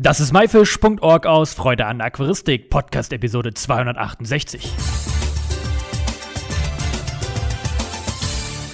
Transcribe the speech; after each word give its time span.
Das 0.00 0.20
ist 0.20 0.32
myfish.org 0.32 1.26
aus 1.26 1.54
Freude 1.54 1.86
an 1.86 2.00
Aquaristik, 2.00 2.70
Podcast 2.70 3.12
Episode 3.12 3.52
268. 3.52 4.70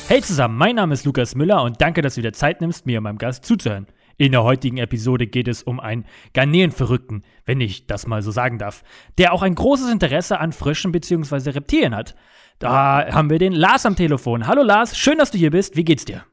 Hey 0.06 0.21
zusammen, 0.21 0.58
mein 0.58 0.76
Name 0.76 0.92
ist 0.92 1.06
Lukas 1.06 1.34
Müller 1.34 1.62
und 1.62 1.80
danke, 1.80 2.02
dass 2.02 2.16
du 2.16 2.21
dir 2.21 2.34
Zeit 2.34 2.60
nimmst, 2.60 2.84
mir 2.84 2.98
und 2.98 3.04
meinem 3.04 3.16
Gast 3.16 3.46
zuzuhören. 3.46 3.87
In 4.18 4.32
der 4.32 4.42
heutigen 4.42 4.76
Episode 4.76 5.26
geht 5.26 5.48
es 5.48 5.62
um 5.62 5.80
einen 5.80 6.04
Garnelenverrückten, 6.34 7.25
wenn 7.47 7.63
ich 7.63 7.87
das 7.87 8.06
mal 8.06 8.21
so 8.21 8.31
sagen 8.31 8.59
darf, 8.59 8.83
der 9.17 9.33
auch 9.33 9.41
ein 9.41 9.54
großes 9.54 9.91
Interesse 9.91 10.38
an 10.41 10.53
Fröschen 10.53 10.93
bzw. 10.93 11.53
Reptilien 11.53 11.97
hat. 11.97 12.15
Da 12.59 13.11
haben 13.11 13.31
wir 13.31 13.38
den 13.38 13.54
Lars 13.54 13.87
am 13.87 13.97
Telefon. 13.97 14.47
Hallo 14.47 14.63
Lars, 14.63 14.99
schön, 14.99 15.17
dass 15.17 15.31
du 15.31 15.38
hier 15.38 15.53
bist. 15.53 15.75
Wie 15.75 15.85
geht's 15.85 16.05
dir? 16.05 16.27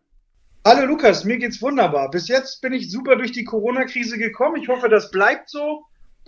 Hallo 0.64 0.86
Lukas, 0.86 1.24
mir 1.24 1.40
geht's 1.40 1.60
wunderbar. 1.60 2.12
Bis 2.12 2.28
jetzt 2.28 2.62
bin 2.62 2.72
ich 2.72 2.92
super 2.92 3.16
durch 3.16 3.32
die 3.32 3.44
Corona-Krise 3.44 4.20
gekommen. 4.20 4.62
Ich 4.62 4.68
hoffe, 4.68 4.90
das 4.90 5.10
bleibt 5.10 5.50
so. 5.50 5.86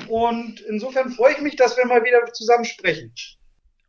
Und 0.08 0.60
insofern 0.62 1.12
freue 1.12 1.34
ich 1.34 1.42
mich, 1.42 1.56
dass 1.56 1.78
wir 1.78 1.86
mal 1.86 2.04
wieder 2.04 2.26
zusammen 2.34 2.66
sprechen. 2.66 3.14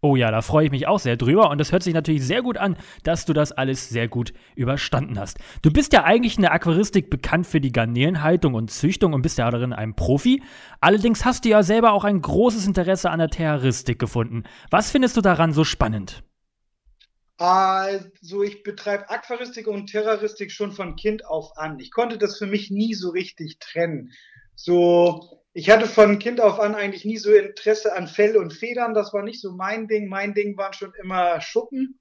Oh 0.02 0.16
ja, 0.16 0.30
da 0.30 0.42
freue 0.42 0.66
ich 0.66 0.70
mich 0.70 0.87
auch 0.87 0.98
sehr 0.98 1.16
drüber 1.16 1.48
und 1.48 1.56
das 1.56 1.73
hört 1.73 1.82
sich 1.82 1.95
natürlich 1.95 2.27
sehr 2.27 2.42
gut 2.42 2.59
an, 2.59 2.77
dass 3.04 3.24
du 3.24 3.32
das 3.32 3.52
alles 3.52 3.88
sehr 3.88 4.06
gut 4.06 4.34
überstanden 4.54 5.18
hast. 5.18 5.38
Du 5.62 5.73
bist 5.73 5.95
ja 5.95 6.04
eigentlich 6.04 6.37
in 6.37 6.42
der 6.42 6.52
Aquaristik 6.52 7.09
bekannt 7.09 7.46
für 7.46 7.62
die 7.62 7.73
Garnelenhaltung 7.73 8.52
und 8.52 8.70
Züchtung 8.70 9.15
und 9.15 9.23
bist 9.23 9.38
ja 9.38 9.51
darin 9.51 9.73
ein 9.73 9.96
Profi. 9.96 10.42
Allerdings 10.82 11.24
hast 11.24 11.46
du 11.46 11.48
ja 11.48 11.62
selber 11.62 11.92
auch 11.92 12.04
ein 12.04 12.20
großes 12.20 12.66
Interesse 12.66 13.10
an 13.10 13.18
der 13.18 13.30
Terroristik 13.30 13.98
gefunden. 13.98 14.42
Was 14.68 14.90
findest 14.90 15.16
du 15.16 15.23
daran 15.23 15.54
so 15.54 15.65
spannend? 15.65 16.23
Also 17.37 18.43
ich 18.43 18.62
betreibe 18.62 19.11
Aquaristik 19.11 19.66
und 19.66 19.88
Terroristik 19.88 20.52
schon 20.52 20.73
von 20.73 20.95
Kind 20.95 21.27
auf 21.27 21.57
an. 21.57 21.80
Ich 21.80 21.91
konnte 21.91 22.16
das 22.16 22.38
für 22.38 22.47
mich 22.47 22.70
nie 22.70 22.95
so 22.95 23.10
richtig 23.10 23.59
trennen. 23.59 24.12
So, 24.55 25.43
ich 25.52 25.69
hatte 25.70 25.87
von 25.87 26.19
Kind 26.20 26.41
auf 26.41 26.60
an 26.60 26.77
eigentlich 26.77 27.05
nie 27.05 27.16
so 27.16 27.33
Interesse 27.33 27.95
an 27.97 28.07
Fell 28.07 28.37
und 28.37 28.52
Federn. 28.52 28.95
Das 28.95 29.13
war 29.13 29.23
nicht 29.23 29.41
so 29.41 29.52
mein 29.52 29.88
Ding. 29.88 30.09
Mein 30.09 30.35
Ding 30.35 30.57
waren 30.57 30.73
schon 30.73 30.93
immer 31.02 31.41
Schuppen. 31.41 31.99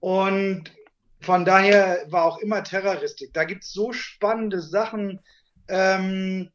Und 0.00 0.72
von 1.20 1.44
daher 1.44 2.06
war 2.08 2.24
auch 2.24 2.38
immer 2.38 2.64
Terroristik. 2.64 3.34
Da 3.34 3.44
gibt's 3.44 3.72
so 3.72 3.92
spannende 3.92 4.62
Sachen. 4.62 5.20
Ähm, 5.68 6.50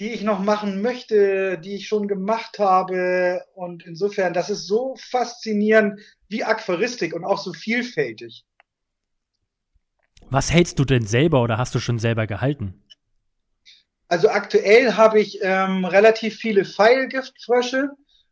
die 0.00 0.12
ich 0.12 0.22
noch 0.22 0.40
machen 0.40 0.80
möchte, 0.80 1.58
die 1.58 1.74
ich 1.74 1.86
schon 1.86 2.08
gemacht 2.08 2.58
habe. 2.58 3.44
Und 3.54 3.86
insofern, 3.86 4.32
das 4.32 4.48
ist 4.48 4.66
so 4.66 4.96
faszinierend 4.96 6.00
wie 6.28 6.42
Aquaristik 6.42 7.14
und 7.14 7.24
auch 7.24 7.38
so 7.38 7.52
vielfältig. 7.52 8.46
Was 10.30 10.50
hältst 10.50 10.78
du 10.78 10.86
denn 10.86 11.06
selber 11.06 11.42
oder 11.42 11.58
hast 11.58 11.74
du 11.74 11.80
schon 11.80 11.98
selber 11.98 12.26
gehalten? 12.26 12.82
Also 14.08 14.30
aktuell 14.30 14.94
habe 14.94 15.20
ich 15.20 15.38
ähm, 15.42 15.84
relativ 15.84 16.36
viele 16.36 16.64
Pfeilgiftfrösche, 16.64 17.90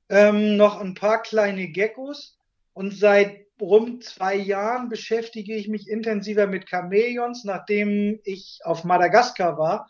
ähm, 0.09 0.57
noch 0.57 0.81
ein 0.81 0.95
paar 0.95 1.21
kleine 1.21 1.69
Geckos 1.69 2.39
und 2.73 2.97
seit 2.97 3.47
rund 3.61 4.05
zwei 4.05 4.37
Jahren 4.37 4.89
beschäftige 4.89 5.55
ich 5.55 5.69
mich 5.69 5.87
intensiver 5.87 6.47
mit 6.47 6.69
Chamäleons, 6.69 7.45
nachdem 7.45 8.21
ich 8.25 8.61
auf 8.65 8.85
Madagaskar 8.85 9.59
war 9.59 9.89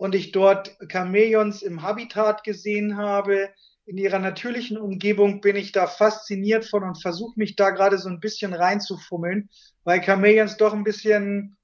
und 0.00 0.14
ich 0.14 0.32
dort 0.32 0.78
Chamäleons 0.90 1.60
im 1.60 1.82
Habitat 1.82 2.42
gesehen 2.42 2.96
habe, 2.96 3.50
in 3.84 3.98
ihrer 3.98 4.18
natürlichen 4.18 4.78
Umgebung, 4.78 5.42
bin 5.42 5.56
ich 5.56 5.72
da 5.72 5.86
fasziniert 5.86 6.64
von 6.64 6.84
und 6.84 7.02
versuche 7.02 7.38
mich 7.38 7.54
da 7.54 7.68
gerade 7.68 7.98
so 7.98 8.08
ein 8.08 8.18
bisschen 8.18 8.54
reinzufummeln, 8.54 9.50
weil 9.84 10.02
Chamäleons 10.02 10.56
doch 10.56 10.72
ein 10.72 10.84
bisschen 10.84 11.58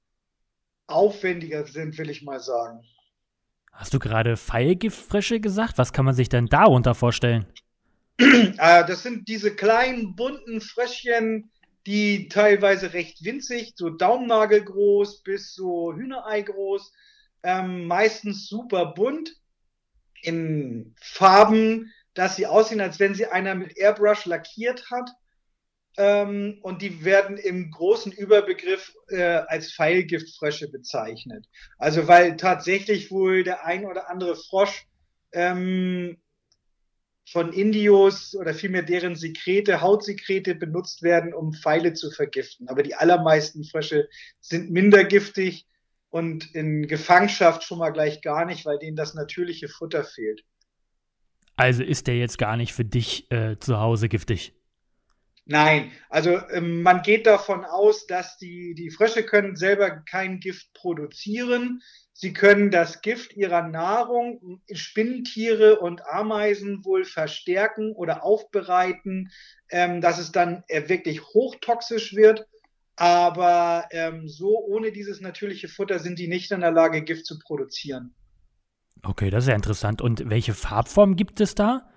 aufwendiger 0.85 1.65
sind, 1.65 1.97
will 1.97 2.11
ich 2.11 2.21
mal 2.21 2.39
sagen. 2.39 2.83
Hast 3.71 3.95
du 3.95 3.97
gerade 3.97 4.37
Pfeilgiftfrösche 4.37 5.39
gesagt? 5.39 5.79
Was 5.79 5.91
kann 5.91 6.05
man 6.05 6.13
sich 6.13 6.29
denn 6.29 6.45
darunter 6.45 6.93
vorstellen? 6.93 7.47
Ah, 8.59 8.83
das 8.83 9.01
sind 9.01 9.27
diese 9.27 9.55
kleinen 9.55 10.15
bunten 10.15 10.61
Fröschchen, 10.61 11.49
die 11.87 12.29
teilweise 12.29 12.93
recht 12.93 13.23
winzig, 13.23 13.73
so 13.75 13.89
Daumennagelgroß 13.89 15.23
bis 15.23 15.55
so 15.55 15.93
Hühnerei 15.95 16.41
groß 16.43 16.91
ähm, 17.47 17.85
meistens 17.85 18.49
super 18.49 18.87
bunt 18.87 19.33
in 20.21 20.93
Farben, 20.99 21.93
dass 22.13 22.35
sie 22.35 22.45
aussehen, 22.45 22.81
als 22.81 22.99
wenn 22.99 23.15
sie 23.15 23.27
einer 23.27 23.55
mit 23.55 23.77
Airbrush 23.77 24.25
lackiert 24.25 24.91
hat. 24.91 25.09
Ähm, 25.95 26.59
und 26.61 26.81
die 26.81 27.05
werden 27.05 27.37
im 27.37 27.71
großen 27.71 28.11
Überbegriff 28.11 28.93
äh, 29.07 29.21
als 29.47 29.71
Pfeilgiftfrösche 29.71 30.69
bezeichnet. 30.69 31.45
Also 31.77 32.09
weil 32.09 32.35
tatsächlich 32.35 33.11
wohl 33.11 33.45
der 33.45 33.65
ein 33.65 33.85
oder 33.85 34.09
andere 34.09 34.35
Frosch 34.35 34.85
ähm, 35.31 36.17
von 37.31 37.53
Indios 37.53 38.35
oder 38.35 38.53
vielmehr 38.53 38.83
deren 38.83 39.15
Sekrete, 39.15 39.79
Hautsekrete 39.79 40.53
benutzt 40.53 41.01
werden, 41.01 41.33
um 41.33 41.53
Pfeile 41.53 41.93
zu 41.93 42.11
vergiften. 42.11 42.67
Aber 42.67 42.83
die 42.83 42.95
allermeisten 42.95 43.63
Frösche 43.63 44.09
sind 44.41 44.69
minder 44.69 45.05
giftig 45.05 45.65
und 46.09 46.53
in 46.55 46.87
Gefangenschaft 46.87 47.63
schon 47.63 47.79
mal 47.79 47.91
gleich 47.91 48.21
gar 48.21 48.45
nicht, 48.45 48.65
weil 48.65 48.79
denen 48.79 48.95
das 48.95 49.13
natürliche 49.13 49.67
Futter 49.67 50.03
fehlt. 50.03 50.43
Also 51.55 51.83
ist 51.83 52.07
der 52.07 52.17
jetzt 52.17 52.37
gar 52.37 52.55
nicht 52.55 52.73
für 52.73 52.85
dich 52.85 53.31
äh, 53.31 53.57
zu 53.57 53.79
Hause 53.79 54.09
giftig? 54.09 54.53
Nein, 55.49 55.91
also 56.09 56.39
ähm, 56.51 56.81
man 56.81 57.01
geht 57.01 57.25
davon 57.25 57.63
aus, 57.63 58.05
dass 58.05 58.37
die, 58.37 58.75
die 58.75 58.91
Frösche 58.91 59.23
können 59.23 59.55
selber 59.55 59.89
kein 59.89 60.39
Gift 60.39 60.73
produzieren. 60.73 61.81
Sie 62.11 62.33
können 62.33 62.69
das 62.69 63.01
Gift 63.01 63.33
ihrer 63.33 63.65
Nahrung, 63.65 64.61
Spinnentiere 64.71 65.79
und 65.79 66.05
Ameisen 66.05 66.83
wohl 66.83 67.05
verstärken 67.05 67.93
oder 67.93 68.25
aufbereiten, 68.25 69.31
ähm, 69.69 70.01
dass 70.01 70.19
es 70.19 70.33
dann 70.33 70.63
äh, 70.67 70.89
wirklich 70.89 71.23
hochtoxisch 71.23 72.13
wird 72.13 72.45
aber 72.97 73.87
ähm, 73.91 74.27
so 74.27 74.59
ohne 74.59 74.91
dieses 74.91 75.21
natürliche 75.21 75.67
Futter 75.67 75.99
sind 75.99 76.17
die 76.17 76.27
nicht 76.27 76.51
in 76.51 76.61
der 76.61 76.71
Lage, 76.71 77.03
Gift 77.03 77.27
zu 77.27 77.37
produzieren. 77.37 78.13
Okay, 79.03 79.29
das 79.29 79.43
ist 79.43 79.49
ja 79.49 79.55
interessant. 79.55 80.01
Und 80.01 80.29
welche 80.29 80.55
Farbform 80.55 81.15
gibt 81.15 81.39
es 81.39 81.53
da? 81.53 81.87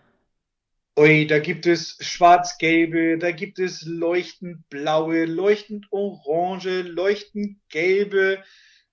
Ui, 0.99 1.27
da 1.27 1.39
gibt 1.39 1.67
es 1.67 1.97
schwarz-gelbe, 2.01 3.17
da 3.17 3.31
gibt 3.31 3.59
es 3.59 3.83
leuchtend 3.87 4.69
blaue, 4.69 5.25
leuchtend 5.25 5.87
orange, 5.91 6.83
leuchtend 6.83 7.57
gelbe, 7.71 8.43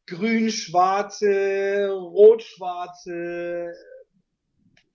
grün-schwarze, 0.06 1.90
rot-schwarze. 1.90 3.74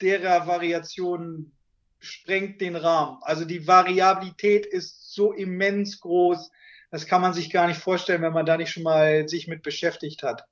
Derer 0.00 0.46
Variation 0.46 1.52
sprengt 1.98 2.62
den 2.62 2.76
Rahmen. 2.76 3.18
Also 3.20 3.44
die 3.44 3.66
Variabilität 3.66 4.64
ist 4.64 5.12
so 5.12 5.32
immens 5.32 6.00
groß 6.00 6.50
das 6.92 7.06
kann 7.06 7.22
man 7.22 7.32
sich 7.32 7.50
gar 7.50 7.66
nicht 7.66 7.80
vorstellen, 7.80 8.20
wenn 8.22 8.34
man 8.34 8.46
da 8.46 8.58
nicht 8.58 8.70
schon 8.70 8.82
mal 8.82 9.26
sich 9.26 9.48
mit 9.48 9.62
beschäftigt 9.62 10.22
hat. 10.22 10.44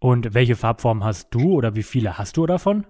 Und 0.00 0.34
welche 0.34 0.56
Farbform 0.56 1.04
hast 1.04 1.28
du 1.30 1.52
oder 1.54 1.76
wie 1.76 1.84
viele 1.84 2.18
hast 2.18 2.36
du 2.36 2.44
davon? 2.44 2.86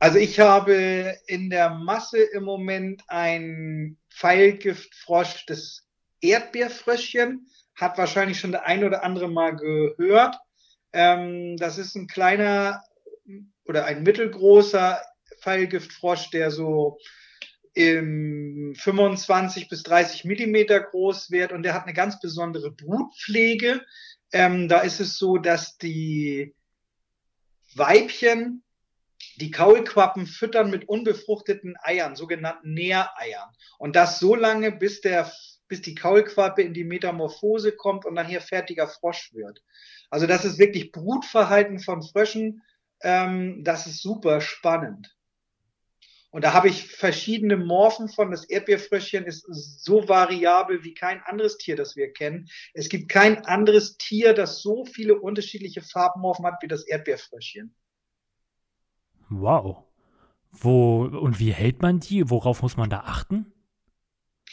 Also 0.00 0.18
ich 0.18 0.40
habe 0.40 1.16
in 1.26 1.48
der 1.48 1.70
Masse 1.70 2.18
im 2.22 2.42
Moment 2.42 3.02
ein 3.06 3.98
Pfeilgiftfrosch, 4.10 5.46
das 5.46 5.86
Erdbeerfröschchen, 6.20 7.46
hat 7.76 7.98
wahrscheinlich 7.98 8.40
schon 8.40 8.50
der 8.50 8.66
ein 8.66 8.82
oder 8.82 9.04
andere 9.04 9.28
mal 9.28 9.54
gehört. 9.54 10.36
Ähm, 10.92 11.56
das 11.56 11.78
ist 11.78 11.94
ein 11.94 12.08
kleiner 12.08 12.82
oder 13.64 13.84
ein 13.84 14.02
mittelgroßer 14.02 15.00
Pfeilgiftfrosch, 15.40 16.30
der 16.30 16.50
so 16.50 16.98
im 17.74 18.74
25 18.76 19.68
bis 19.68 19.82
30 19.84 20.24
Millimeter 20.24 20.80
groß 20.80 21.30
wird 21.30 21.52
und 21.52 21.62
der 21.62 21.74
hat 21.74 21.84
eine 21.84 21.94
ganz 21.94 22.20
besondere 22.20 22.70
Brutpflege. 22.70 23.84
Ähm, 24.32 24.68
da 24.68 24.80
ist 24.80 25.00
es 25.00 25.18
so, 25.18 25.38
dass 25.38 25.78
die 25.78 26.54
Weibchen 27.74 28.62
die 29.36 29.50
Kaulquappen 29.50 30.26
füttern 30.26 30.70
mit 30.70 30.88
unbefruchteten 30.88 31.76
Eiern, 31.82 32.16
sogenannten 32.16 32.74
Nähreiern. 32.74 33.50
Und 33.78 33.96
das 33.96 34.18
so 34.18 34.34
lange, 34.34 34.72
bis 34.72 35.00
der, 35.00 35.30
bis 35.68 35.82
die 35.82 35.94
Kaulquappe 35.94 36.62
in 36.62 36.74
die 36.74 36.84
Metamorphose 36.84 37.72
kommt 37.72 38.04
und 38.04 38.16
dann 38.16 38.26
hier 38.26 38.40
fertiger 38.40 38.88
Frosch 38.88 39.32
wird. 39.32 39.62
Also 40.10 40.26
das 40.26 40.44
ist 40.44 40.58
wirklich 40.58 40.92
Brutverhalten 40.92 41.78
von 41.78 42.02
Fröschen. 42.02 42.62
Ähm, 43.02 43.62
das 43.62 43.86
ist 43.86 44.02
super 44.02 44.40
spannend. 44.40 45.16
Und 46.30 46.44
da 46.44 46.52
habe 46.52 46.68
ich 46.68 46.86
verschiedene 46.86 47.56
Morphen 47.56 48.08
von. 48.08 48.30
Das 48.30 48.44
Erdbeerfröschchen 48.44 49.24
ist 49.24 49.44
so 49.82 50.08
variabel 50.08 50.84
wie 50.84 50.94
kein 50.94 51.20
anderes 51.24 51.58
Tier, 51.58 51.74
das 51.74 51.96
wir 51.96 52.12
kennen. 52.12 52.48
Es 52.72 52.88
gibt 52.88 53.08
kein 53.08 53.44
anderes 53.46 53.96
Tier, 53.98 54.32
das 54.32 54.62
so 54.62 54.84
viele 54.84 55.20
unterschiedliche 55.20 55.82
Farbmorphen 55.82 56.46
hat 56.46 56.62
wie 56.62 56.68
das 56.68 56.86
Erdbeerfröschchen. 56.86 57.74
Wow. 59.28 59.84
Wo 60.52 61.04
und 61.04 61.38
wie 61.40 61.52
hält 61.52 61.82
man 61.82 62.00
die? 62.00 62.30
Worauf 62.30 62.62
muss 62.62 62.76
man 62.76 62.90
da 62.90 63.00
achten? 63.00 63.52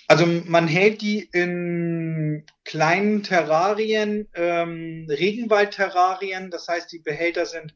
Also 0.08 0.26
man 0.26 0.68
hält 0.68 1.02
die 1.02 1.30
in 1.34 2.46
kleinen 2.64 3.24
Terrarien, 3.24 4.30
ähm, 4.34 5.06
Regenwaldterrarien. 5.10 6.50
Das 6.50 6.68
heißt, 6.68 6.92
die 6.92 7.00
Behälter 7.00 7.46
sind 7.46 7.76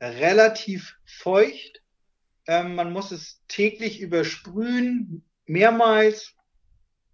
relativ 0.00 0.96
feucht. 1.04 1.82
Ähm, 2.46 2.74
man 2.74 2.92
muss 2.92 3.10
es 3.10 3.42
täglich 3.48 4.00
übersprühen, 4.00 5.24
mehrmals, 5.46 6.34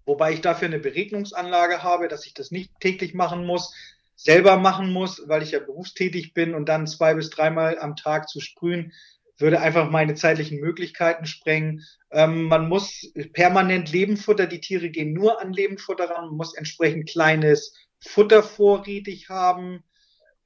wobei 0.05 0.33
ich 0.33 0.41
dafür 0.41 0.67
eine 0.67 0.79
Beregnungsanlage 0.79 1.83
habe, 1.83 2.09
dass 2.09 2.27
ich 2.27 2.35
das 2.35 2.51
nicht 2.51 2.73
täglich 2.81 3.15
machen 3.15 3.47
muss, 3.47 3.75
selber 4.17 4.57
machen 4.59 4.93
muss, 4.93 5.23
weil 5.29 5.43
ich 5.43 5.53
ja 5.53 5.61
berufstätig 5.61 6.35
bin 6.35 6.55
und 6.55 6.69
dann 6.69 6.87
zwei 6.87 7.15
bis 7.15 7.31
dreimal 7.31 7.79
am 7.79 7.97
Tag 7.97 8.29
zu 8.29 8.41
sprühen, 8.41 8.93
würde 9.39 9.61
einfach 9.61 9.91
meine 9.91 10.15
zeitlichen 10.15 10.61
Möglichkeiten 10.61 11.25
sprengen. 11.25 11.83
Ähm, 12.11 12.45
man 12.45 12.69
muss 12.69 13.13
permanent 13.33 13.91
Lebenfutter, 13.91 14.47
die 14.47 14.61
Tiere 14.61 14.91
gehen 14.91 15.13
nur 15.13 15.41
an 15.41 15.53
Lebenfutter 15.53 16.11
ran, 16.11 16.27
man 16.27 16.37
muss 16.37 16.55
entsprechend 16.55 17.09
kleines 17.09 17.75
Futter 18.01 18.43
vorrätig 18.43 19.29
haben, 19.29 19.83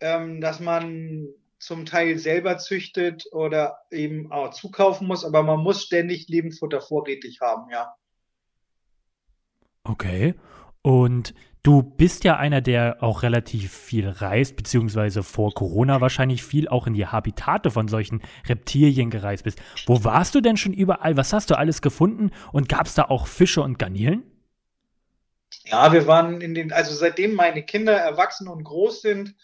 ähm, 0.01 0.41
dass 0.41 0.61
man 0.61 1.29
zum 1.65 1.87
Teil 1.87 2.19
selber 2.19 2.59
züchtet 2.59 3.25
oder 3.33 3.79
eben 3.91 4.31
auch 4.31 4.51
zukaufen 4.51 5.07
muss, 5.07 5.25
aber 5.25 5.43
man 5.43 5.61
muss 5.61 5.83
ständig 5.83 6.29
Lebendfutter 6.29 6.83
vorrätig 6.83 7.41
haben, 7.41 7.71
ja. 7.71 7.95
Okay. 9.83 10.35
Und 10.83 11.35
du 11.63 11.83
bist 11.83 12.25
ja 12.25 12.37
einer, 12.37 12.61
der 12.61 13.03
auch 13.03 13.23
relativ 13.23 13.73
viel 13.73 14.07
reist, 14.07 14.57
beziehungsweise 14.57 15.23
vor 15.23 15.55
Corona 15.55 16.03
wahrscheinlich 16.03 16.45
viel 16.45 16.69
auch 16.69 16.87
in 16.87 16.93
die 16.93 17.07
Habitate 17.07 17.71
von 17.71 17.89
solchen 17.89 18.21
Reptilien 18.47 19.09
gereist 19.09 19.45
bist. 19.45 19.59
Wo 19.87 20.05
warst 20.05 20.35
du 20.35 20.43
denn 20.43 20.59
schon 20.59 20.75
überall? 20.75 21.17
Was 21.17 21.33
hast 21.33 21.51
du 21.51 21.57
alles 21.57 21.81
gefunden? 21.81 22.31
Und 22.53 22.69
gab 22.69 22.87
es 22.87 22.95
da 22.95 23.05
auch 23.05 23.27
Fische 23.27 23.63
und 23.63 23.79
Garnelen? 23.79 24.23
Ja, 25.65 25.93
wir 25.95 26.07
waren 26.07 26.43
in 26.43 26.55
den, 26.55 26.73
also 26.73 26.95
seitdem 26.95 27.35
meine 27.35 27.63
Kinder 27.63 27.95
erwachsen 27.95 28.49
und 28.49 28.65
groß 28.65 29.01
sind, 29.01 29.35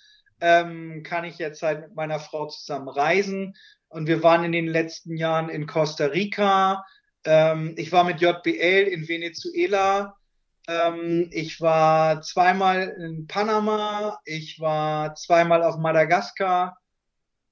ähm, 0.40 1.02
kann 1.02 1.24
ich 1.24 1.38
jetzt 1.38 1.62
halt 1.62 1.80
mit 1.82 1.94
meiner 1.94 2.18
Frau 2.18 2.46
zusammen 2.46 2.88
reisen. 2.88 3.56
Und 3.88 4.06
wir 4.06 4.22
waren 4.22 4.44
in 4.44 4.52
den 4.52 4.66
letzten 4.66 5.16
Jahren 5.16 5.48
in 5.48 5.66
Costa 5.66 6.06
Rica. 6.06 6.84
Ähm, 7.24 7.74
ich 7.76 7.92
war 7.92 8.04
mit 8.04 8.20
JBL 8.20 8.88
in 8.88 9.08
Venezuela. 9.08 10.16
Ähm, 10.68 11.28
ich 11.32 11.60
war 11.60 12.22
zweimal 12.22 12.94
in 12.98 13.26
Panama. 13.26 14.18
Ich 14.24 14.60
war 14.60 15.14
zweimal 15.14 15.62
auf 15.62 15.76
Madagaskar 15.76 16.78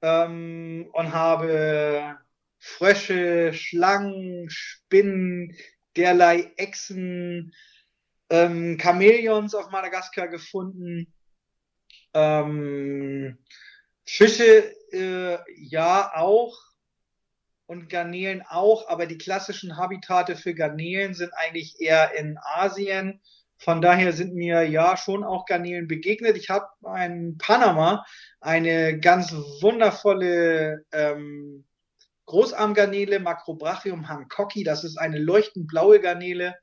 ähm, 0.03 0.89
und 0.93 1.13
habe 1.13 2.17
Frösche, 2.59 3.53
Schlangen, 3.53 4.49
Spinnen, 4.51 5.57
derlei 5.97 6.53
Echsen, 6.57 7.53
ähm, 8.31 8.79
Chamäleons 8.81 9.55
auf 9.55 9.71
Madagaskar 9.71 10.29
gefunden. 10.29 11.13
Ähm, 12.15 13.39
Fische, 14.05 14.75
äh, 14.93 15.39
ja, 15.57 16.13
auch. 16.15 16.57
Und 17.67 17.91
Garnelen 17.91 18.43
auch, 18.49 18.89
aber 18.89 19.05
die 19.05 19.19
klassischen 19.19 19.77
Habitate 19.77 20.37
für 20.37 20.55
Garnelen 20.55 21.13
sind 21.13 21.33
eigentlich 21.35 21.81
eher 21.81 22.15
in 22.19 22.39
Asien. 22.41 23.21
Von 23.59 23.83
daher 23.83 24.15
sind 24.15 24.35
mir 24.35 24.63
ja 24.63 24.97
schon 24.97 25.23
auch 25.23 25.45
Garnelen 25.45 25.87
begegnet. 25.87 26.39
Ich 26.39 26.49
habe 26.49 26.67
in 27.05 27.37
Panama 27.37 28.07
eine 28.41 28.99
ganz 29.01 29.33
wundervolle 29.33 30.87
ähm, 30.93 31.67
Großarmgarnele, 32.25 33.21
Macrobrachium 33.21 34.09
hancocki, 34.09 34.63
das 34.63 34.85
ist 34.85 34.99
eine 34.99 35.19
leuchtend 35.19 35.67
blaue 35.67 36.01
Garnele, 36.01 36.57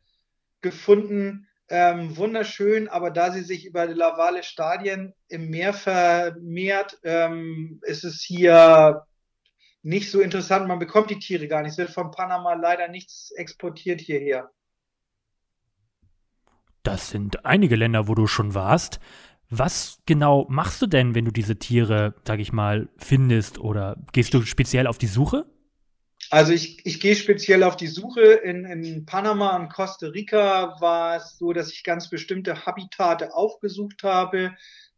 gefunden. 0.61 1.47
Ähm, 1.67 2.15
wunderschön, 2.15 2.87
aber 2.87 3.09
da 3.09 3.31
sie 3.31 3.41
sich 3.41 3.65
über 3.65 3.87
lavale 3.87 4.43
Stadien 4.43 5.13
im 5.27 5.49
Meer 5.49 5.73
vermehrt, 5.73 6.99
ähm, 7.03 7.79
ist 7.83 8.03
es 8.03 8.21
hier 8.21 9.03
nicht 9.81 10.11
so 10.11 10.21
interessant. 10.21 10.67
Man 10.67 10.79
bekommt 10.79 11.09
die 11.09 11.19
Tiere 11.19 11.47
gar 11.47 11.61
nicht. 11.61 11.71
Es 11.71 11.77
wird 11.77 11.89
von 11.89 12.11
Panama 12.11 12.53
leider 12.53 12.87
nichts 12.87 13.31
exportiert 13.31 13.99
hierher. 13.99 14.51
Das 16.83 17.09
sind 17.09 17.45
einige 17.45 17.75
Länder, 17.75 18.07
wo 18.07 18.13
du 18.13 18.27
schon 18.27 18.53
warst. 18.53 18.99
Was 19.49 19.99
genau 20.05 20.45
machst 20.49 20.81
du 20.81 20.87
denn, 20.87 21.15
wenn 21.15 21.25
du 21.25 21.31
diese 21.31 21.57
Tiere, 21.57 22.13
sag 22.25 22.39
ich 22.39 22.51
mal, 22.51 22.89
findest 22.97 23.59
oder 23.59 23.95
gehst 24.11 24.33
du 24.33 24.41
speziell 24.43 24.85
auf 24.85 24.97
die 24.97 25.07
Suche? 25.07 25.45
Also 26.29 26.53
ich, 26.53 26.85
ich 26.85 26.99
gehe 26.99 27.15
speziell 27.15 27.63
auf 27.63 27.77
die 27.77 27.87
Suche. 27.87 28.21
In, 28.21 28.65
in 28.65 29.05
Panama 29.05 29.55
und 29.55 29.69
Costa 29.69 30.07
Rica 30.07 30.79
war 30.79 31.17
es 31.17 31.37
so, 31.37 31.53
dass 31.53 31.71
ich 31.71 31.83
ganz 31.83 32.09
bestimmte 32.09 32.65
Habitate 32.65 33.33
aufgesucht 33.33 34.03
habe, 34.03 34.55